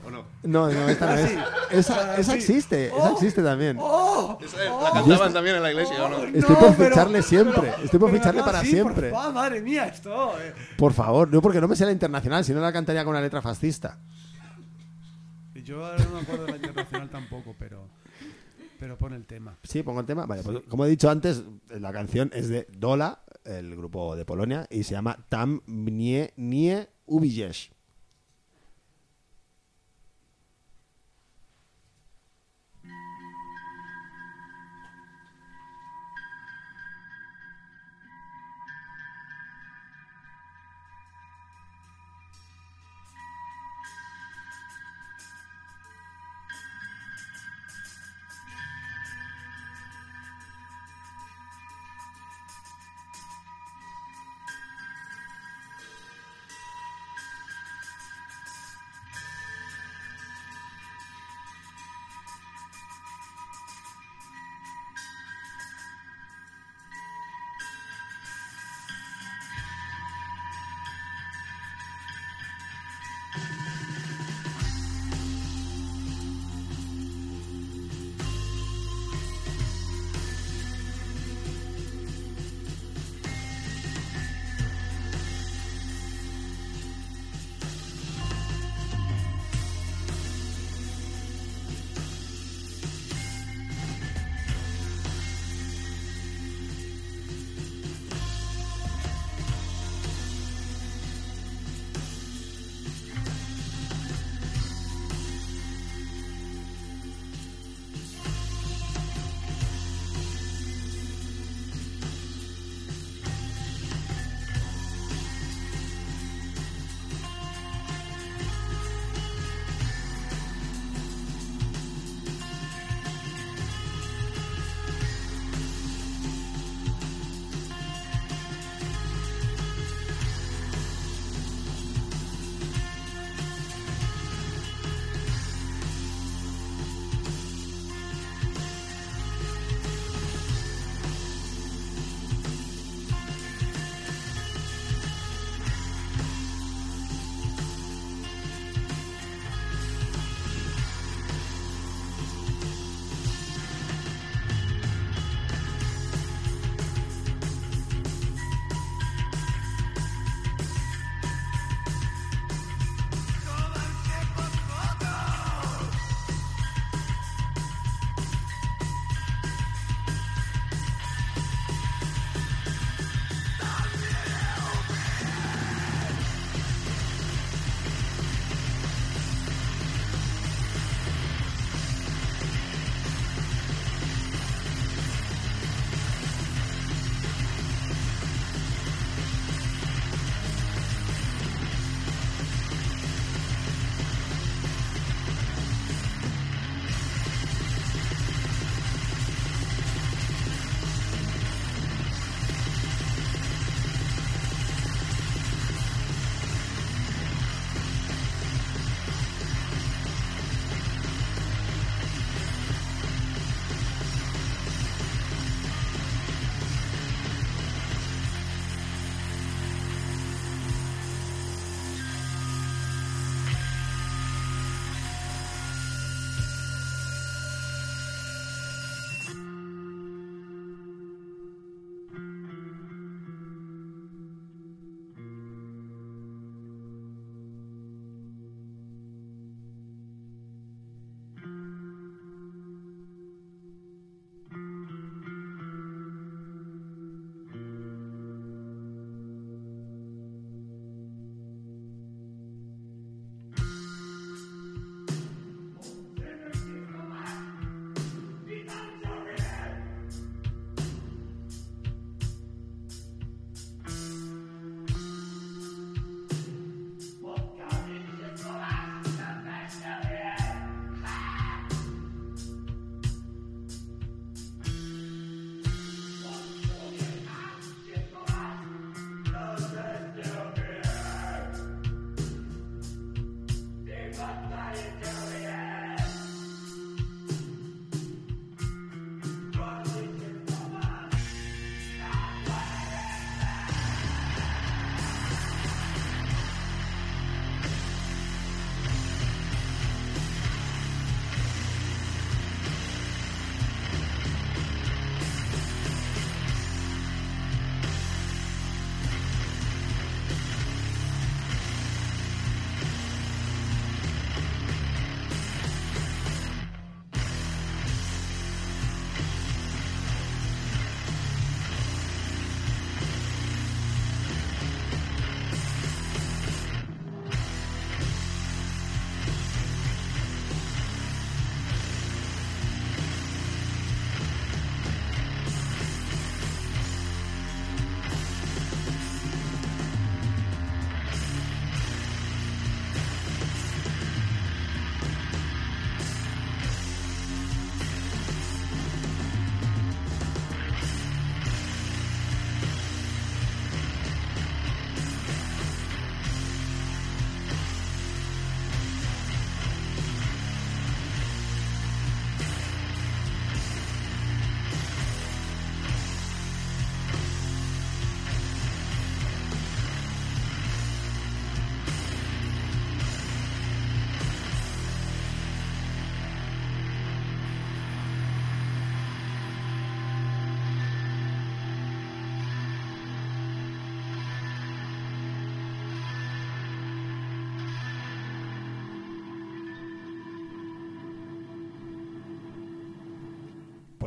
[0.08, 0.24] ¿O no?
[0.44, 1.32] No, no, esta no es.
[1.72, 2.38] Esa, esa sí.
[2.38, 3.14] existe, esa Oh.
[3.14, 3.76] existe también.
[3.80, 4.38] ¡Oh!
[4.42, 6.24] Esa, ¿La cantaban también en la iglesia o no?
[6.24, 9.10] Estoy por pero- ficharle siempre, pero- estoy por ficharle para sí, siempre.
[9.10, 10.40] Por favor, madre mía, esto.
[10.40, 10.54] eh.
[10.78, 13.22] Por favor, no porque no me sé la internacional, si no la cantaría con una
[13.22, 14.00] letra fascista.
[15.66, 17.88] Yo ahora no me acuerdo de la internacional tampoco, pero.
[18.80, 19.58] Pero pon el tema.
[19.64, 20.26] Sí, pongo el tema.
[20.26, 24.68] Vale, pues como he dicho antes, la canción es de Dola, el grupo de Polonia,
[24.70, 27.72] y se llama Tam mnie nie uwidziesz.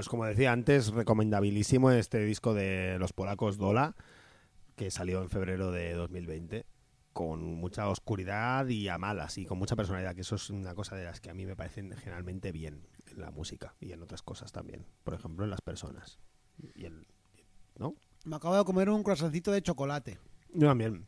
[0.00, 3.94] Pues como decía antes, recomendabilísimo este disco de los polacos Dola,
[4.74, 6.64] que salió en febrero de 2020,
[7.12, 10.96] con mucha oscuridad y a malas, y con mucha personalidad, que eso es una cosa
[10.96, 14.22] de las que a mí me parecen generalmente bien en la música y en otras
[14.22, 14.86] cosas también.
[15.04, 16.18] Por ejemplo, en las personas.
[16.74, 16.86] Y
[17.76, 17.94] ¿No?
[18.24, 20.18] Me acabo de comer un croissancito de chocolate.
[20.54, 21.06] Yo también.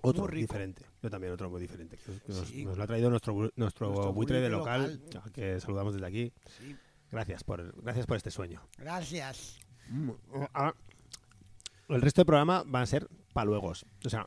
[0.00, 0.86] Otro diferente.
[1.02, 1.98] Yo también otro muy diferente.
[1.98, 2.64] Que, nos, Sí.
[2.64, 5.30] nos lo ha traído nuestro, nuestro, Nuestro buitre de local, local.
[5.32, 6.32] que saludamos desde aquí.
[6.58, 6.74] Sí.
[7.14, 8.60] Gracias por, gracias por este sueño.
[8.76, 9.56] Gracias.
[10.52, 10.74] Ah,
[11.88, 13.86] El resto del programa van a ser paluegos.
[14.04, 14.26] O sea,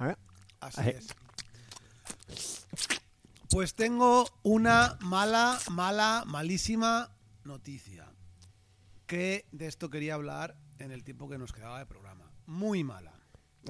[0.00, 0.18] a ver,
[0.58, 1.14] Así es.
[3.48, 7.10] Pues tengo una mala, mala, malísima
[7.44, 8.10] noticia.
[9.06, 12.28] Que de esto quería hablar en el tiempo que nos quedaba de programa.
[12.46, 13.12] Muy mala.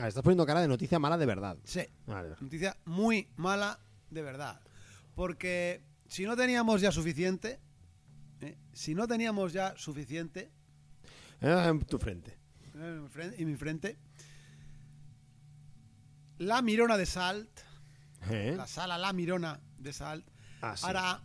[0.01, 1.59] ah, estás poniendo cara de noticia mala de verdad.
[1.65, 1.83] Sí.
[2.07, 2.37] Vale.
[2.41, 3.79] Noticia muy mala
[4.09, 4.63] de verdad.
[5.15, 7.61] Porque si no teníamos ya suficiente,
[8.41, 8.57] ¿eh?
[8.73, 10.51] si no teníamos ya suficiente
[11.41, 12.37] Eh, En tu frente.
[12.75, 13.99] mi fren- en mi frente,
[16.39, 17.51] la Mirona de Salt,
[18.31, 18.55] ¿Eh?
[18.57, 20.27] la sala La Mirona de Salt,
[20.63, 20.87] Ah, sí.
[20.87, 21.21] hará,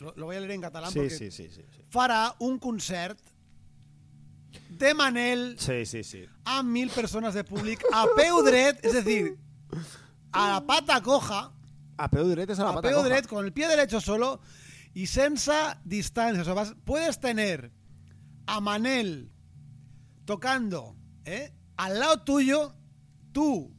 [0.00, 1.82] lo, voy a leer en catalán Sí, porque sí, sí, sí, sí.
[1.90, 3.18] farà un concert
[4.68, 6.26] de Manel Sí, sí, sí.
[6.44, 8.94] a mil persones de públic a peu dret, és
[10.32, 11.50] a la pata coja,
[11.96, 13.08] A peu dret es a la a pata peu coja.
[13.08, 14.40] dret, con el pie derecho solo
[14.94, 15.52] y sense
[15.84, 16.42] distancia.
[16.42, 17.72] O sea, vas- puedes tener
[18.46, 19.30] a Manel
[20.24, 21.52] tocando ¿eh?
[21.76, 22.74] al lado tuyo,
[23.32, 23.74] tú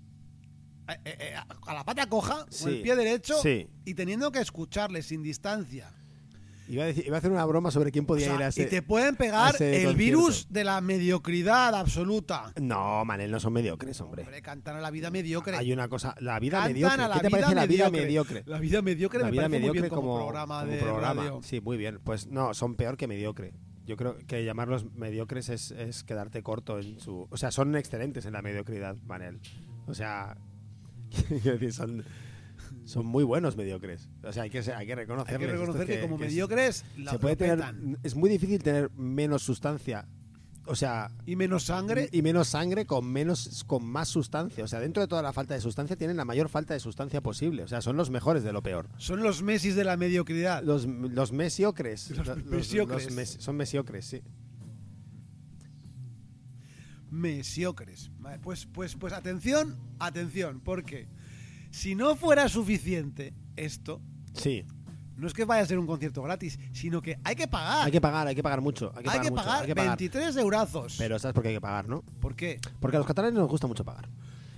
[0.88, 3.68] eh, eh, eh, a la pata coja, con el pie derecho sí.
[3.86, 5.92] y teniendo que escucharle sin distancia.
[6.68, 8.48] Iba a, decir- iba a hacer una broma sobre quién O podía sea, ir a
[8.48, 8.64] ese...
[8.64, 9.94] y te pueden pegar el concierto.
[9.98, 12.52] virus de la mediocridad absoluta.
[12.60, 14.24] No, Manel, no son mediocres, hombre.
[14.24, 15.56] Hombre, cantan a la vida mediocre.
[15.58, 16.16] Hay una cosa...
[16.20, 17.02] La vida Cantan mediocre.
[17.04, 18.44] a la ¿Qué te vida parece la vida mediocre.
[18.48, 20.78] La vida mediocre la me vida parece muy mediocre bien como, como, programa como de
[20.80, 21.22] programa.
[21.24, 21.40] radio.
[21.44, 22.00] Sí, muy bien.
[22.04, 23.54] Pues no, son peor que mediocre.
[23.86, 27.28] Yo creo que llamarlos mediocres es, es quedarte corto en su...
[27.30, 29.40] O sea, son excelentes en la mediocridad, Manel.
[29.86, 30.36] O sea,
[31.72, 32.04] son,
[32.86, 34.10] son muy buenos mediocres.
[34.24, 37.20] O sea, hay que, hay que Hay que reconocer que, como es- mediocres la se
[37.20, 37.64] puede tener,
[38.04, 40.08] es muy difícil tener menos sustancia.
[40.68, 44.64] O sea, y menos sangre y menos sangre con menos con más sustancia.
[44.64, 47.22] O sea, dentro de toda la falta de sustancia tienen la mayor falta de sustancia
[47.22, 47.62] posible.
[47.62, 48.88] O sea, son los mejores de lo peor.
[48.98, 50.64] son los Messis de la mediocridad.
[50.64, 52.10] Los, los mesiocres.
[52.18, 53.06] Los mesiocres.
[53.06, 54.22] los mes- son mesiocres, sí.
[57.12, 58.12] Mesiocres.
[58.20, 61.08] Vale, pues, pues, pues atención, atención, porque
[61.76, 64.02] si no fuera suficiente esto,
[64.34, 64.66] Sí.
[65.18, 67.86] no es que vaya a ser un concierto gratis, sino que hay que pagar.
[67.86, 68.92] Hay que pagar, hay que pagar mucho.
[68.96, 69.98] Hay que Hay pagar, que mucho, pagar hay que pagar.
[69.98, 70.96] 23 eurazos.
[70.98, 72.02] Pero ¿sabes por qué hay que pagar, no?
[72.22, 72.60] ¿Por qué?
[72.80, 74.08] Porque a los catalanes nos gusta mucho pagar.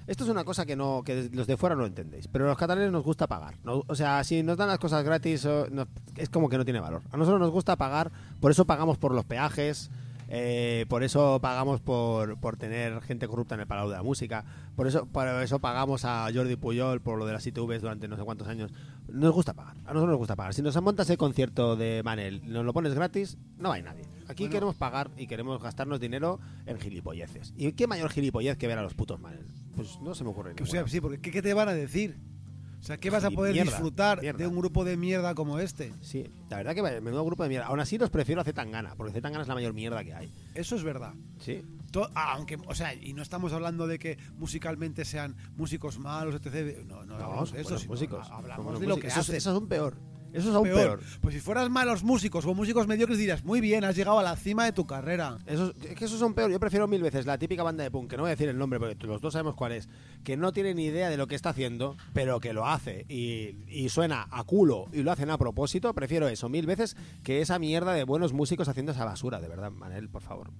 [0.07, 2.57] Esto es una cosa que no que los de fuera no entendéis, pero a los
[2.57, 3.55] catalanes nos gusta pagar.
[3.65, 6.79] No- o sea, si nos dan las cosas gratis, no- es como que no tiene
[6.79, 7.01] valor.
[7.11, 8.09] A nosotros nos gusta pagar,
[8.39, 9.89] por eso pagamos por los peajes,
[10.29, 14.43] eh, por eso pagamos por, por tener gente corrupta en el Palau de la Música,
[14.75, 18.17] por eso, por eso pagamos a Jordi Puyol por lo de las ITVs durante no
[18.17, 18.71] sé cuántos años.
[19.07, 20.53] Nos gusta pagar, a nosotros nos gusta pagar.
[20.53, 24.03] Si nos montas el concierto de Manel, nos lo pones gratis, no hay nadie.
[24.27, 24.51] Aquí Bueno.
[24.51, 27.53] queremos pagar y queremos gastarnos dinero en gilipolleces.
[27.55, 29.45] ¿Y qué mayor gilipollez que ver a los putos Manel?
[29.75, 31.73] Pues no se me ocurre Que, o sea, sí, porque ¿qué, qué te van a
[31.73, 32.17] decir?
[32.87, 34.37] O sea, ¿qué vas a poder mierda, disfrutar mierda.
[34.37, 35.91] de un grupo de mierda como este?
[35.99, 37.65] Sí, la verdad que menudo grupo de mierda.
[37.67, 40.31] Aún así los prefiero a Zetangana, porque Zetangana es la mayor mierda que hay.
[40.55, 41.13] Eso es verdad.
[41.37, 41.65] Sí.
[41.91, 46.33] To- ah, aunque, o sea, y no estamos hablando de que musicalmente sean músicos malos,
[46.35, 46.85] etc.
[46.85, 48.25] No, no, No, hablamos de eso, músicos.
[48.31, 48.99] Hablamos de lo músicos.
[49.01, 49.35] que Esos, hacen.
[49.35, 49.67] esos son
[50.37, 50.43] peor.
[50.43, 50.99] Esos son peor.
[50.99, 51.19] peor.
[51.21, 54.35] Pues si fueras malos músicos o músicos mediocres dirías, muy bien, has llegado a la
[54.35, 55.37] cima de tu carrera.
[55.45, 56.51] Esos, es que esos son peor.
[56.51, 58.57] Yo prefiero mil veces la típica banda de punk, que no voy a decir el
[58.57, 59.89] nombre, porque los dos sabemos cuál es,
[60.23, 63.57] que no tiene ni idea de lo que está haciendo, pero que lo hace y,
[63.67, 65.93] y suena a culo y lo hacen a propósito.
[65.93, 69.71] Prefiero eso mil veces que esa mierda de buenos músicos haciendo esa basura, de verdad,
[69.71, 70.51] Manel, por favor.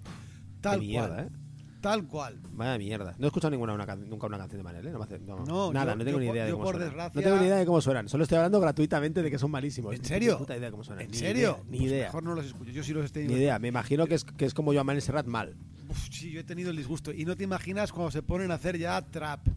[0.61, 1.27] Tal Qué mierda, cual.
[1.27, 1.46] ¿eh?
[1.81, 2.39] Tal cual.
[2.53, 3.15] Vaya mierda.
[3.19, 4.91] No he escuchado ninguna una nunca una canción de Manel, ¿eh?
[4.91, 6.73] No me hace- no, No, nada, yo- no tengo yo ni idea de cómo por
[6.75, 6.89] suenan.
[6.89, 8.09] desgracia- No tengo ni idea de cómo suenan.
[8.09, 9.95] Solo estoy hablando gratuitamente de que son malísimos.
[9.95, 10.37] ¿En serio?
[10.39, 11.05] puta idea de cómo suenan.
[11.05, 11.49] ¿En Ni serio?
[11.59, 12.05] idea, ni Pues idea.
[12.07, 12.71] Mejor no los escucho.
[12.71, 13.59] Yo sí los estoy Ni idea.
[13.59, 15.55] Me imagino que es, que es como yo a Manel Serrat mal.
[15.89, 17.11] Uf, sí, yo he tenido el disgusto.
[17.13, 19.47] Y no te imaginas cuando se ponen a hacer ya trap.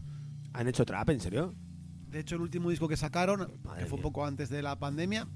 [0.53, 1.55] ¿Han hecho trap, en serio?
[2.09, 4.77] De hecho, el último disco que sacaron, Madre que fue un poco antes de la
[4.77, 5.27] pandemia,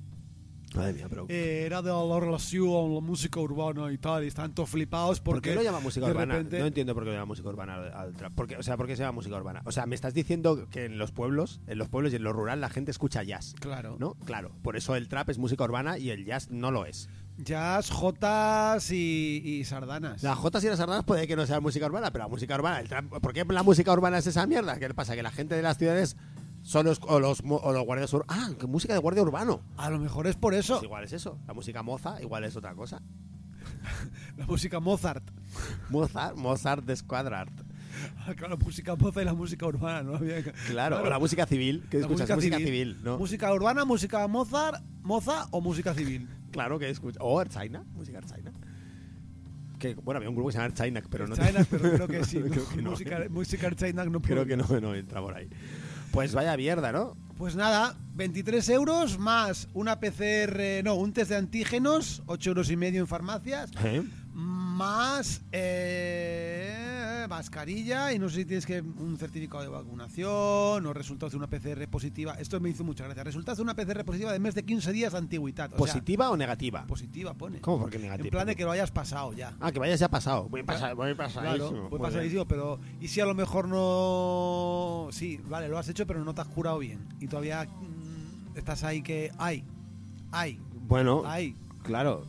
[0.75, 1.25] Madre mía, pero...
[1.29, 4.23] eh, era de la relación con la música urbana y tal.
[4.23, 6.35] Y están todos flipados ¿Por porque qué lo llama música urbana?
[6.35, 8.33] repente- No entiendo por qué lo llama música urbana al, al trap.
[8.35, 9.61] Porque, o sea, ¿por qué se llama música urbana?
[9.65, 12.33] O sea, me estás diciendo que en los pueblos, en los pueblos y en lo
[12.33, 13.53] rural la gente escucha jazz.
[13.59, 13.95] Claro.
[13.99, 14.13] ¿No?
[14.25, 14.51] Claro.
[14.61, 17.09] Por eso el trap es música urbana y el jazz no lo es.
[17.37, 20.23] Jazz, jotas y, y sardanas.
[20.23, 22.79] Las jotas y las sardanas puede que no sea música urbana, pero la música urbana,
[22.79, 24.79] el trap, ¿por qué la música urbana es esa mierda?
[24.79, 25.15] ¿Qué le pasa?
[25.15, 26.15] Que la gente de las ciudades
[26.65, 28.35] son los, o los, o los guardias urbanos.
[28.49, 29.61] Ah, que música de guardia urbano.
[29.77, 30.73] A lo mejor es por eso.
[30.75, 31.37] Pues igual es eso.
[31.47, 33.01] La música moza igual es otra cosa.
[34.37, 35.23] La música Mozart.
[35.89, 37.51] Mozart, Mozart de Squadrart.
[38.17, 40.15] Ah, Claro, la música Mozart y la música urbana, ¿no?
[40.15, 41.85] Había que- Claro, o la música civil.
[41.89, 42.29] ¿Qué La escuchas?
[42.35, 43.17] Música, civil, ¿no?
[43.17, 46.27] Música urbana, música Mozart, Moza o música civil.
[46.51, 47.19] Claro que escucha.
[47.21, 48.51] O Archaina, música Archaina.
[49.79, 51.35] Que, bueno, había un grupo que se llama Archaina, pero no.
[51.35, 52.39] China, pero creo que sí.
[52.39, 52.91] Creo que no.
[52.91, 54.45] Música, música China no Creo puedo.
[54.45, 55.47] que no, no entra por ahí.
[56.15, 57.17] Pues vaya mierda, ¿no?
[57.37, 62.77] Pues nada, 23 euros más una PCR, no, un test de antígenos, 8 euros y
[62.77, 64.01] medio en farmacias, ¿Eh?
[64.31, 66.94] más eh,
[67.27, 71.47] mascarilla y no sé si tienes que un certificado de vacunación o resultados de una
[71.47, 72.33] PCR positiva.
[72.39, 73.23] Esto me hizo mucha gracia.
[73.23, 75.67] Resultados de una PCR positiva de mes de 15 días de antigüedad.
[75.67, 76.85] O sea, ¿Positiva o negativa?
[76.87, 77.59] positiva pone.
[77.61, 78.27] ¿Cómo por qué negativa?
[78.27, 79.53] En plan de que lo hayas pasado ya.
[79.59, 80.47] Ah, que vayas ya pasado.
[80.49, 81.89] Voy, pasa, voy Claro, pasadísimo.
[81.89, 85.07] pues Muy pasadísimo, pero ¿y si a lo mejor no...
[85.11, 87.07] Sí, vale, lo has hecho, pero no te has curado bien.
[87.19, 89.31] Y todavía mm, estás ahí que...
[89.37, 89.63] ¡Ay!
[90.31, 90.59] ¡Ay!
[90.87, 91.55] Bueno, ¡Ay!
[91.83, 92.25] claro.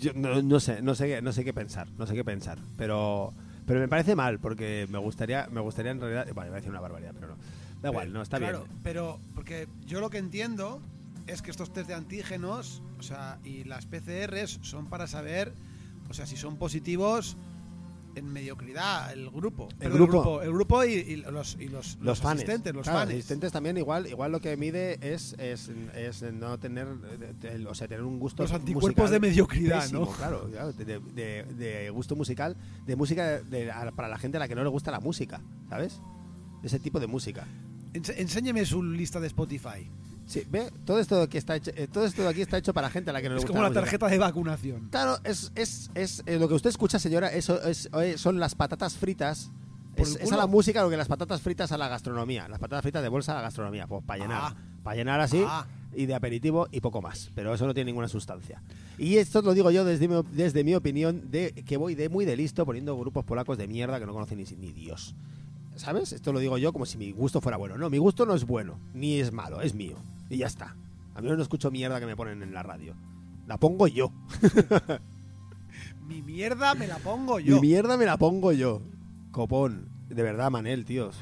[0.00, 2.58] Yo no, no sé, no sé, qué, no sé qué pensar, no sé qué pensar,
[2.76, 3.32] pero
[3.66, 6.70] pero me parece mal porque me gustaría, me gustaría en realidad, bueno, iba a decir
[6.70, 7.36] una barbaridad, pero no.
[7.80, 8.80] Da igual, no está claro, bien.
[8.82, 10.82] pero porque yo lo que entiendo
[11.26, 15.52] es que estos test de antígenos, o sea, y las PCRs son para saber,
[16.08, 17.36] o sea, si son positivos
[18.14, 19.68] en mediocridad el grupo.
[19.72, 20.42] El Perdón, grupo.
[20.42, 22.40] el grupo y, y los, y los, Los fans.
[22.40, 23.10] asistentes, los Claro, fans.
[23.12, 26.86] asistentes también igual, igual lo que mide es, es, es no tener,
[27.20, 30.10] eh, el- o sea, tener un gusto Los anticuerpos de mediocridad, pésimo, ¿no?
[30.12, 32.56] Claro, claro, de, de- de gusto musical,
[32.86, 36.00] de música de- para la gente a la que no le gusta la música, ¿sabes?
[36.62, 37.46] Ese tipo de música.
[37.92, 39.90] Enséñeme su lista de Spotify.
[40.30, 42.88] Sí, ve, todo esto aquí está hecho, eh, todo esto de aquí está hecho para
[42.88, 43.80] gente a la que no le Es gusta como la música.
[43.80, 44.88] tarjeta de vacunación.
[44.88, 48.54] Claro, es, es, es eh, lo que usted escucha, señora, eso es, eh, son las
[48.54, 49.50] patatas fritas.
[49.96, 52.46] Es, es a la música lo que las patatas fritas a la gastronomía.
[52.48, 53.88] Las patatas fritas de bolsa a la gastronomía.
[53.88, 54.40] Pues para llenar.
[54.40, 54.56] Ah.
[54.84, 55.66] Para llenar así Ah.
[55.96, 57.30] y de aperitivo y poco más.
[57.34, 58.62] Pero eso no tiene ninguna sustancia.
[58.98, 62.24] Y esto lo digo yo desde mi, desde mi opinión de que voy de muy
[62.24, 65.16] de listo poniendo grupos polacos de mierda que no conocen ni, ni Dios.
[65.74, 66.12] ¿Sabes?
[66.12, 67.76] Esto lo digo yo como si mi gusto fuera bueno.
[67.76, 69.96] No, mi gusto no es bueno, ni es malo, es mío.
[70.30, 70.76] Y ya está.
[71.14, 72.94] A mí no escucho mierda que me ponen en la radio.
[73.46, 74.12] La pongo yo.
[76.06, 77.56] Mi mierda me la pongo yo.
[77.56, 78.80] Mi mierda me la pongo yo.
[79.32, 79.88] Copón.
[80.08, 81.16] De verdad, Manel, tíos.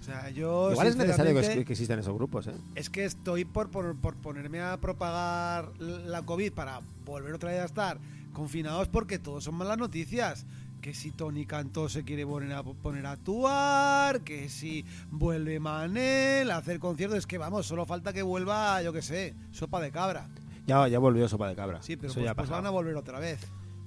[0.00, 0.70] O sea, yo.
[0.70, 2.54] Igual es necesario que, existan esos grupos, ¿eh?
[2.74, 7.60] Es que estoy por, por, por ponerme a propagar la COVID para volver otra vez
[7.60, 7.98] a estar
[8.32, 10.46] confinados porque todos son malas noticias.
[10.80, 16.50] Que si Tony Cantó se quiere poner a, poner a actuar, que si vuelve Manel
[16.50, 19.90] a hacer conciertos, es que vamos, solo falta que vuelva, yo que sé, sopa de
[19.90, 20.28] cabra.
[20.66, 21.82] Ya, ya volvió Sopa de Cabra.
[21.82, 23.40] Sí, pero Eso pues, ya pues van a volver otra vez.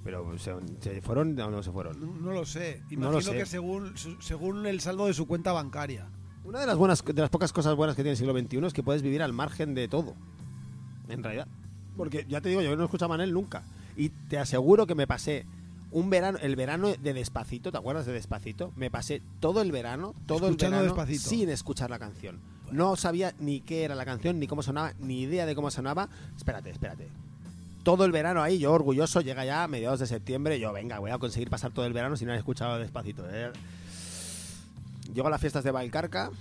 [0.03, 1.97] Pero ¿se, se fueron o no se fueron?
[1.99, 2.81] No, no lo sé.
[2.87, 3.31] No Imagino lo sé.
[3.31, 6.07] que según, según el saldo de su cuenta bancaria.
[6.43, 8.73] Una de las buenas, de las pocas cosas buenas que tiene el siglo XXI es
[8.73, 10.13] que puedes vivir al margen de todo.
[11.07, 11.47] En realidad.
[11.95, 13.63] Porque ya te digo, yo no escucho a Manel nunca.
[13.95, 15.45] Y te aseguro que me pasé
[15.93, 18.73] un verano, el verano de Despacito, ¿te acuerdas de Despacito?
[18.75, 21.29] Me pasé todo el verano, todo Escuchando el verano Despacito.
[21.29, 22.39] sin escuchar la canción.
[22.71, 26.09] No sabía ni qué era la canción, ni cómo sonaba, ni idea de cómo sonaba.
[26.35, 27.07] Espérate, espérate.
[27.83, 31.11] Todo el verano ahí, yo orgulloso, llega ya a mediados de septiembre, yo venga, voy
[31.11, 33.23] a conseguir pasar todo el verano sin haber escuchado Despacito.
[33.29, 33.51] ¿eh?
[35.13, 36.31] Llego a las fiestas de Valcarca.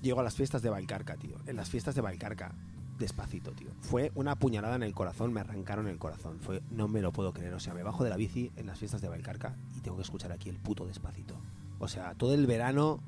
[0.00, 1.36] Llego a las fiestas de Valcarca, tío.
[1.46, 2.52] En las fiestas de Valcarca,
[2.98, 3.70] despacito, tío.
[3.80, 6.38] Fue una puñalada en el corazón, me arrancaron el corazón.
[6.40, 7.54] Fue, no me lo puedo creer.
[7.54, 10.02] O sea, me bajo de la bici en las fiestas de Valcarca y tengo que
[10.02, 11.34] escuchar aquí el puto despacito.
[11.78, 13.00] O sea, todo el verano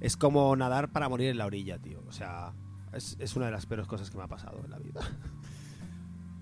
[0.00, 2.02] es como nadar para morir en la orilla, tío.
[2.08, 2.52] O sea,
[2.92, 5.00] es, es una de las peores cosas que me ha pasado en la vida.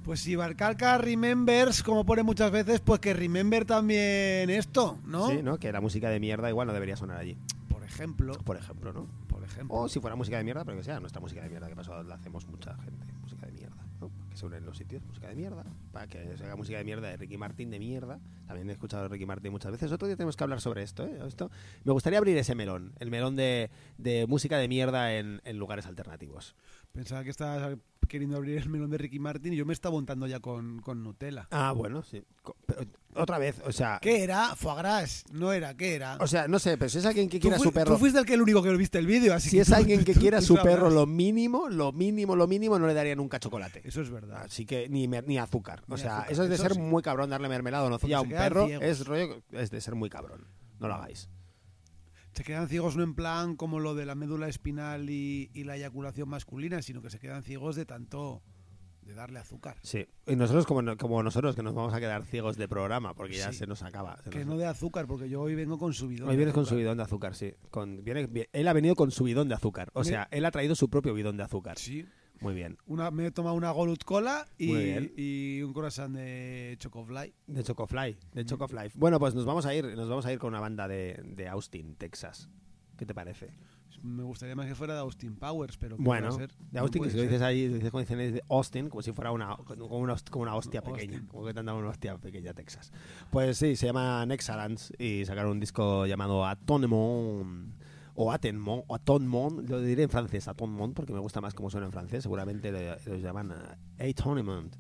[0.09, 5.29] Pues si Barcalca remembers, como pone muchas veces, pues que remember también esto, ¿no?
[5.29, 5.59] Sí, ¿no?
[5.59, 7.37] Que la música de mierda igual no debería sonar allí.
[7.69, 9.07] Por ejemplo, Por ejemplo, ¿no?
[9.49, 9.77] Ejemplo.
[9.77, 12.03] O si fuera música de mierda, pero que sea nuestra música de mierda, que pasó,
[12.03, 13.07] la hacemos mucha gente.
[13.23, 14.11] Música de mierda, ¿no?
[14.31, 15.65] Que se unen los sitios, música de mierda.
[15.93, 18.21] Para que se haga música de mierda de Ricky Martin de mierda.
[18.47, 19.91] También he escuchado a Ricky Martin muchas veces.
[19.93, 21.19] Otro día tenemos que hablar sobre esto, ¿eh?
[21.27, 21.51] Esto,
[21.85, 25.87] me gustaría abrir ese melón, el melón de, de música de mierda en, en lugares
[25.87, 26.55] alternativos.
[26.93, 27.79] Pensaba que estabas
[28.09, 31.03] queriendo abrir el melón de Ricky Martin y yo me estaba untando ya con, con
[31.05, 31.47] Nutella.
[31.51, 32.23] Ah, bueno, sí.
[32.43, 32.81] Co- pero
[33.15, 33.99] otra vez, o sea...
[34.01, 34.55] ¿Qué era?
[34.57, 35.25] Foie gras.
[35.33, 36.17] No era, ¿qué era?
[36.21, 37.93] O sea, no sé, pero si es alguien que quiera fui- su perro...
[37.93, 39.75] Tú fuiste el que el único que viste el vídeo, así Si que es tú-
[39.75, 42.95] alguien que tú- quiera tú su perro lo mínimo, lo mínimo, lo mínimo, no le
[42.95, 43.83] daría nunca chocolate.
[43.85, 44.43] Eso es verdad.
[44.45, 45.83] Así que ni, mer- ni azúcar.
[45.89, 46.81] O Ni sea, azúcar, eso es de eso ser sí.
[46.81, 48.67] muy cabrón darle mermelada o nocilla a Porque un quedan perro.
[48.67, 48.85] ciegos.
[48.85, 50.47] Es rollo, es de ser muy cabrón.
[50.79, 51.29] No lo hagáis.
[52.39, 55.75] Se quedan ciegos no en plan como lo de la médula espinal y, y la
[55.77, 58.45] eyaculación masculina, sino que se quedan ciegos de tanto
[59.03, 59.77] de darle azúcar.
[59.83, 60.07] Sí.
[60.25, 63.51] Y nosotros, como, como nosotros, que nos vamos a quedar ciegos de programa, porque ya
[63.51, 63.59] Sí.
[63.59, 64.19] se nos acaba.
[64.23, 66.29] se Que nos- no de azúcar, porque yo hoy vengo con subidón.
[66.29, 66.77] Hoy vienes con azúcar.
[66.77, 67.55] su bidón de azúcar, sí.
[67.73, 69.91] Con, viene, vi- él ha venido con su bidón de azúcar.
[69.95, 71.77] O sea, él ha traído su propio bidón de azúcar.
[71.77, 72.07] Sí.
[72.41, 72.79] Muy bien.
[72.87, 74.73] Una, me he tomado una Golut Cola y,
[75.21, 77.35] y un croissant de Chocofly.
[77.47, 78.35] De Chocofly, Mm.
[78.37, 78.91] de Chocofly.
[78.95, 81.49] Bueno, pues nos vamos a ir, nos vamos a ir con una banda de, de
[81.49, 82.49] Austin, Texas.
[82.97, 83.51] ¿Qué te parece?
[84.03, 86.53] Me gustaría más que fuera de Austin Powers, pero ¿qué Bueno, ser?
[86.71, 89.33] de Austin, que si lo dices ahí, dices como dicen de Austin, como si fuera
[89.33, 92.55] una, como una, como una hostia pequeña, como que te han dado una hostia pequeña
[92.55, 92.93] Texas.
[93.33, 97.75] Pues sí, se llama Nexalance y sacaron un disco llamado Atonement
[98.21, 101.87] o Atenmont, o Atonement, lo diré en francés, Atonement, porque me gusta más cómo suena
[101.87, 102.79] en francés, seguramente lo,
[103.13, 103.55] lo llaman
[103.99, 104.75] eh, Atonement,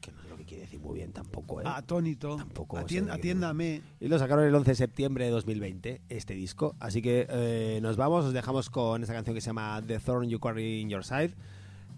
[0.00, 1.64] que no sé lo que quiere decir muy bien tampoco, ¿eh?
[1.66, 2.36] Atónito.
[2.36, 3.82] Tampoco Atien- atiéndame.
[4.00, 6.74] Y lo sacaron el 11 de septiembre de 2020, este disco.
[6.80, 10.28] Así que eh, nos vamos, os dejamos con esta canción que se llama The Thorn
[10.30, 11.34] You Carry in Your Side,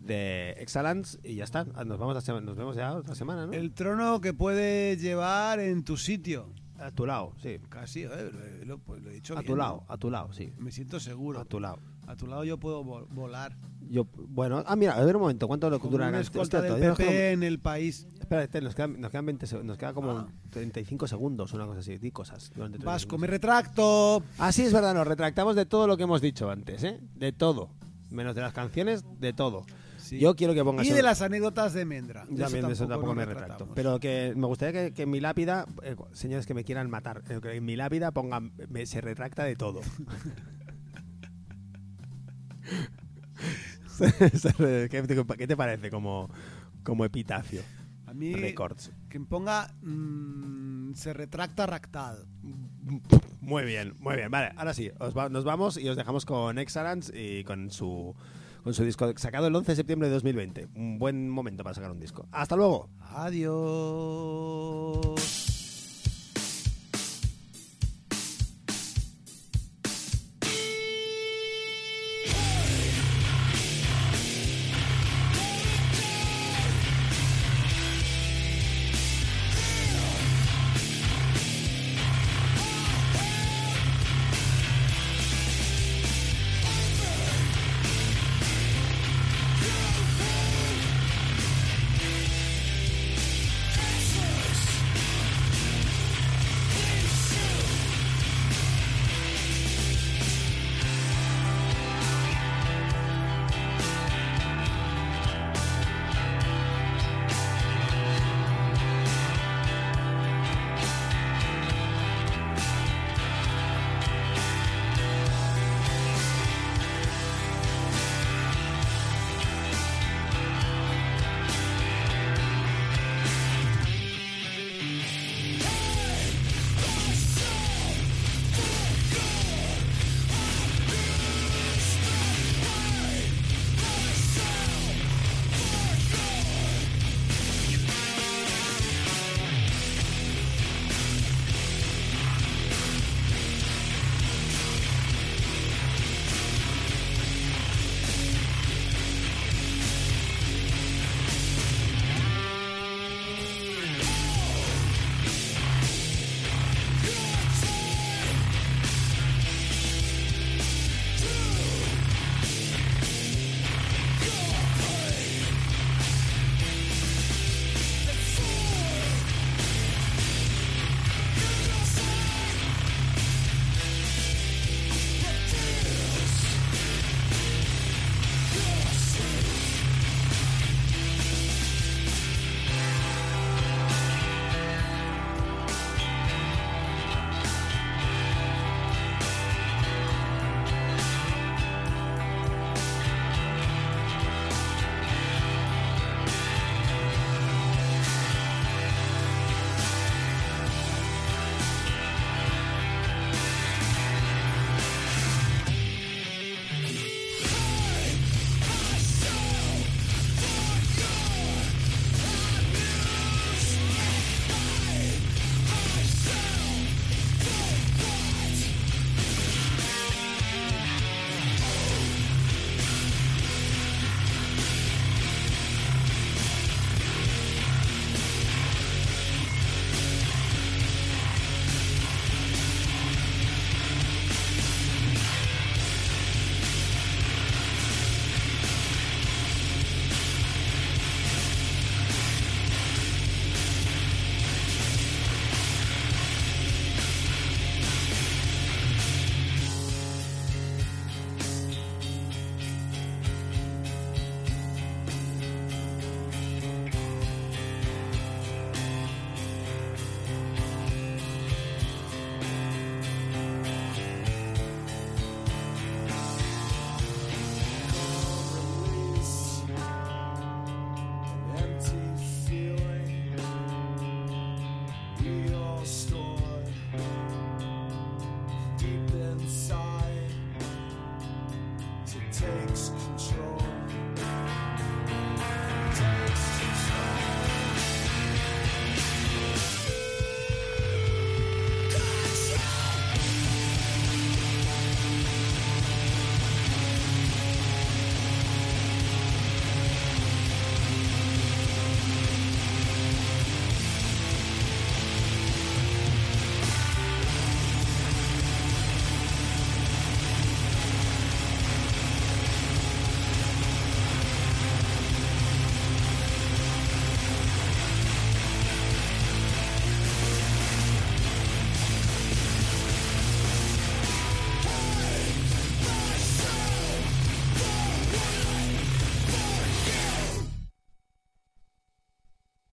[0.00, 1.64] de Excellence, y ya está.
[1.64, 3.52] Nos, vamos sema- nos vemos ya otra semana, ¿no?
[3.52, 6.48] El trono que puedes llevar en tu sitio.
[6.80, 7.58] A tu lado, sí.
[7.68, 8.08] Casi, eh,
[8.60, 9.62] lo, lo- pues lo he dicho A bien, tu ¿no?
[9.62, 10.52] lado, a tu lado, sí.
[10.58, 11.38] Me siento seguro.
[11.40, 11.78] A tu lado.
[12.06, 13.56] A tu lado yo puedo vo- volar.
[13.88, 17.32] Yo, bueno, ah, mira, a ver un momento, ¿cuánto lo dura una escolta del PP
[17.32, 18.06] en el país.
[18.20, 20.28] Espérate, nos quedan, nos quedan 20 seg- nos queda como Ah.
[20.50, 22.50] 35 segundos, una cosa así, di cosas.
[22.54, 23.20] durante 30 Vasco, segundos.
[23.20, 24.22] me retracto.
[24.38, 27.00] Ah, sí, es verdad, nos retractamos de todo lo que hemos dicho antes, ¿eh?
[27.16, 27.70] De todo.
[28.10, 29.64] Menos de las canciones, de todo.
[30.10, 30.18] Sí.
[30.18, 30.84] Yo quiero que pongas...
[30.84, 32.24] Y de las anécdotas de Mendra.
[32.28, 33.68] De También de eso tampoco me retracto.
[33.76, 37.22] Pero que me gustaría que, que en mi lápida, eh, señores que me quieran matar,
[37.28, 39.80] eh, que en mi lápida pongan, me- se retracta de todo.
[44.90, 46.28] ¿Qué, te, parece como,
[46.82, 47.62] como epitafio?
[48.06, 48.90] A mí, Records.
[49.08, 49.72] que ponga.
[49.82, 52.26] mm, se retracta ractal.
[53.40, 54.28] Muy bien, muy bien.
[54.28, 58.16] Vale, ahora sí, os va- nos vamos y os dejamos con Excellence y con su,
[58.62, 60.68] con su disco sacado el 11 de septiembre de 2020.
[60.74, 62.26] Un buen momento para sacar un disco.
[62.32, 62.88] Hasta luego.
[63.12, 63.50] Adiós.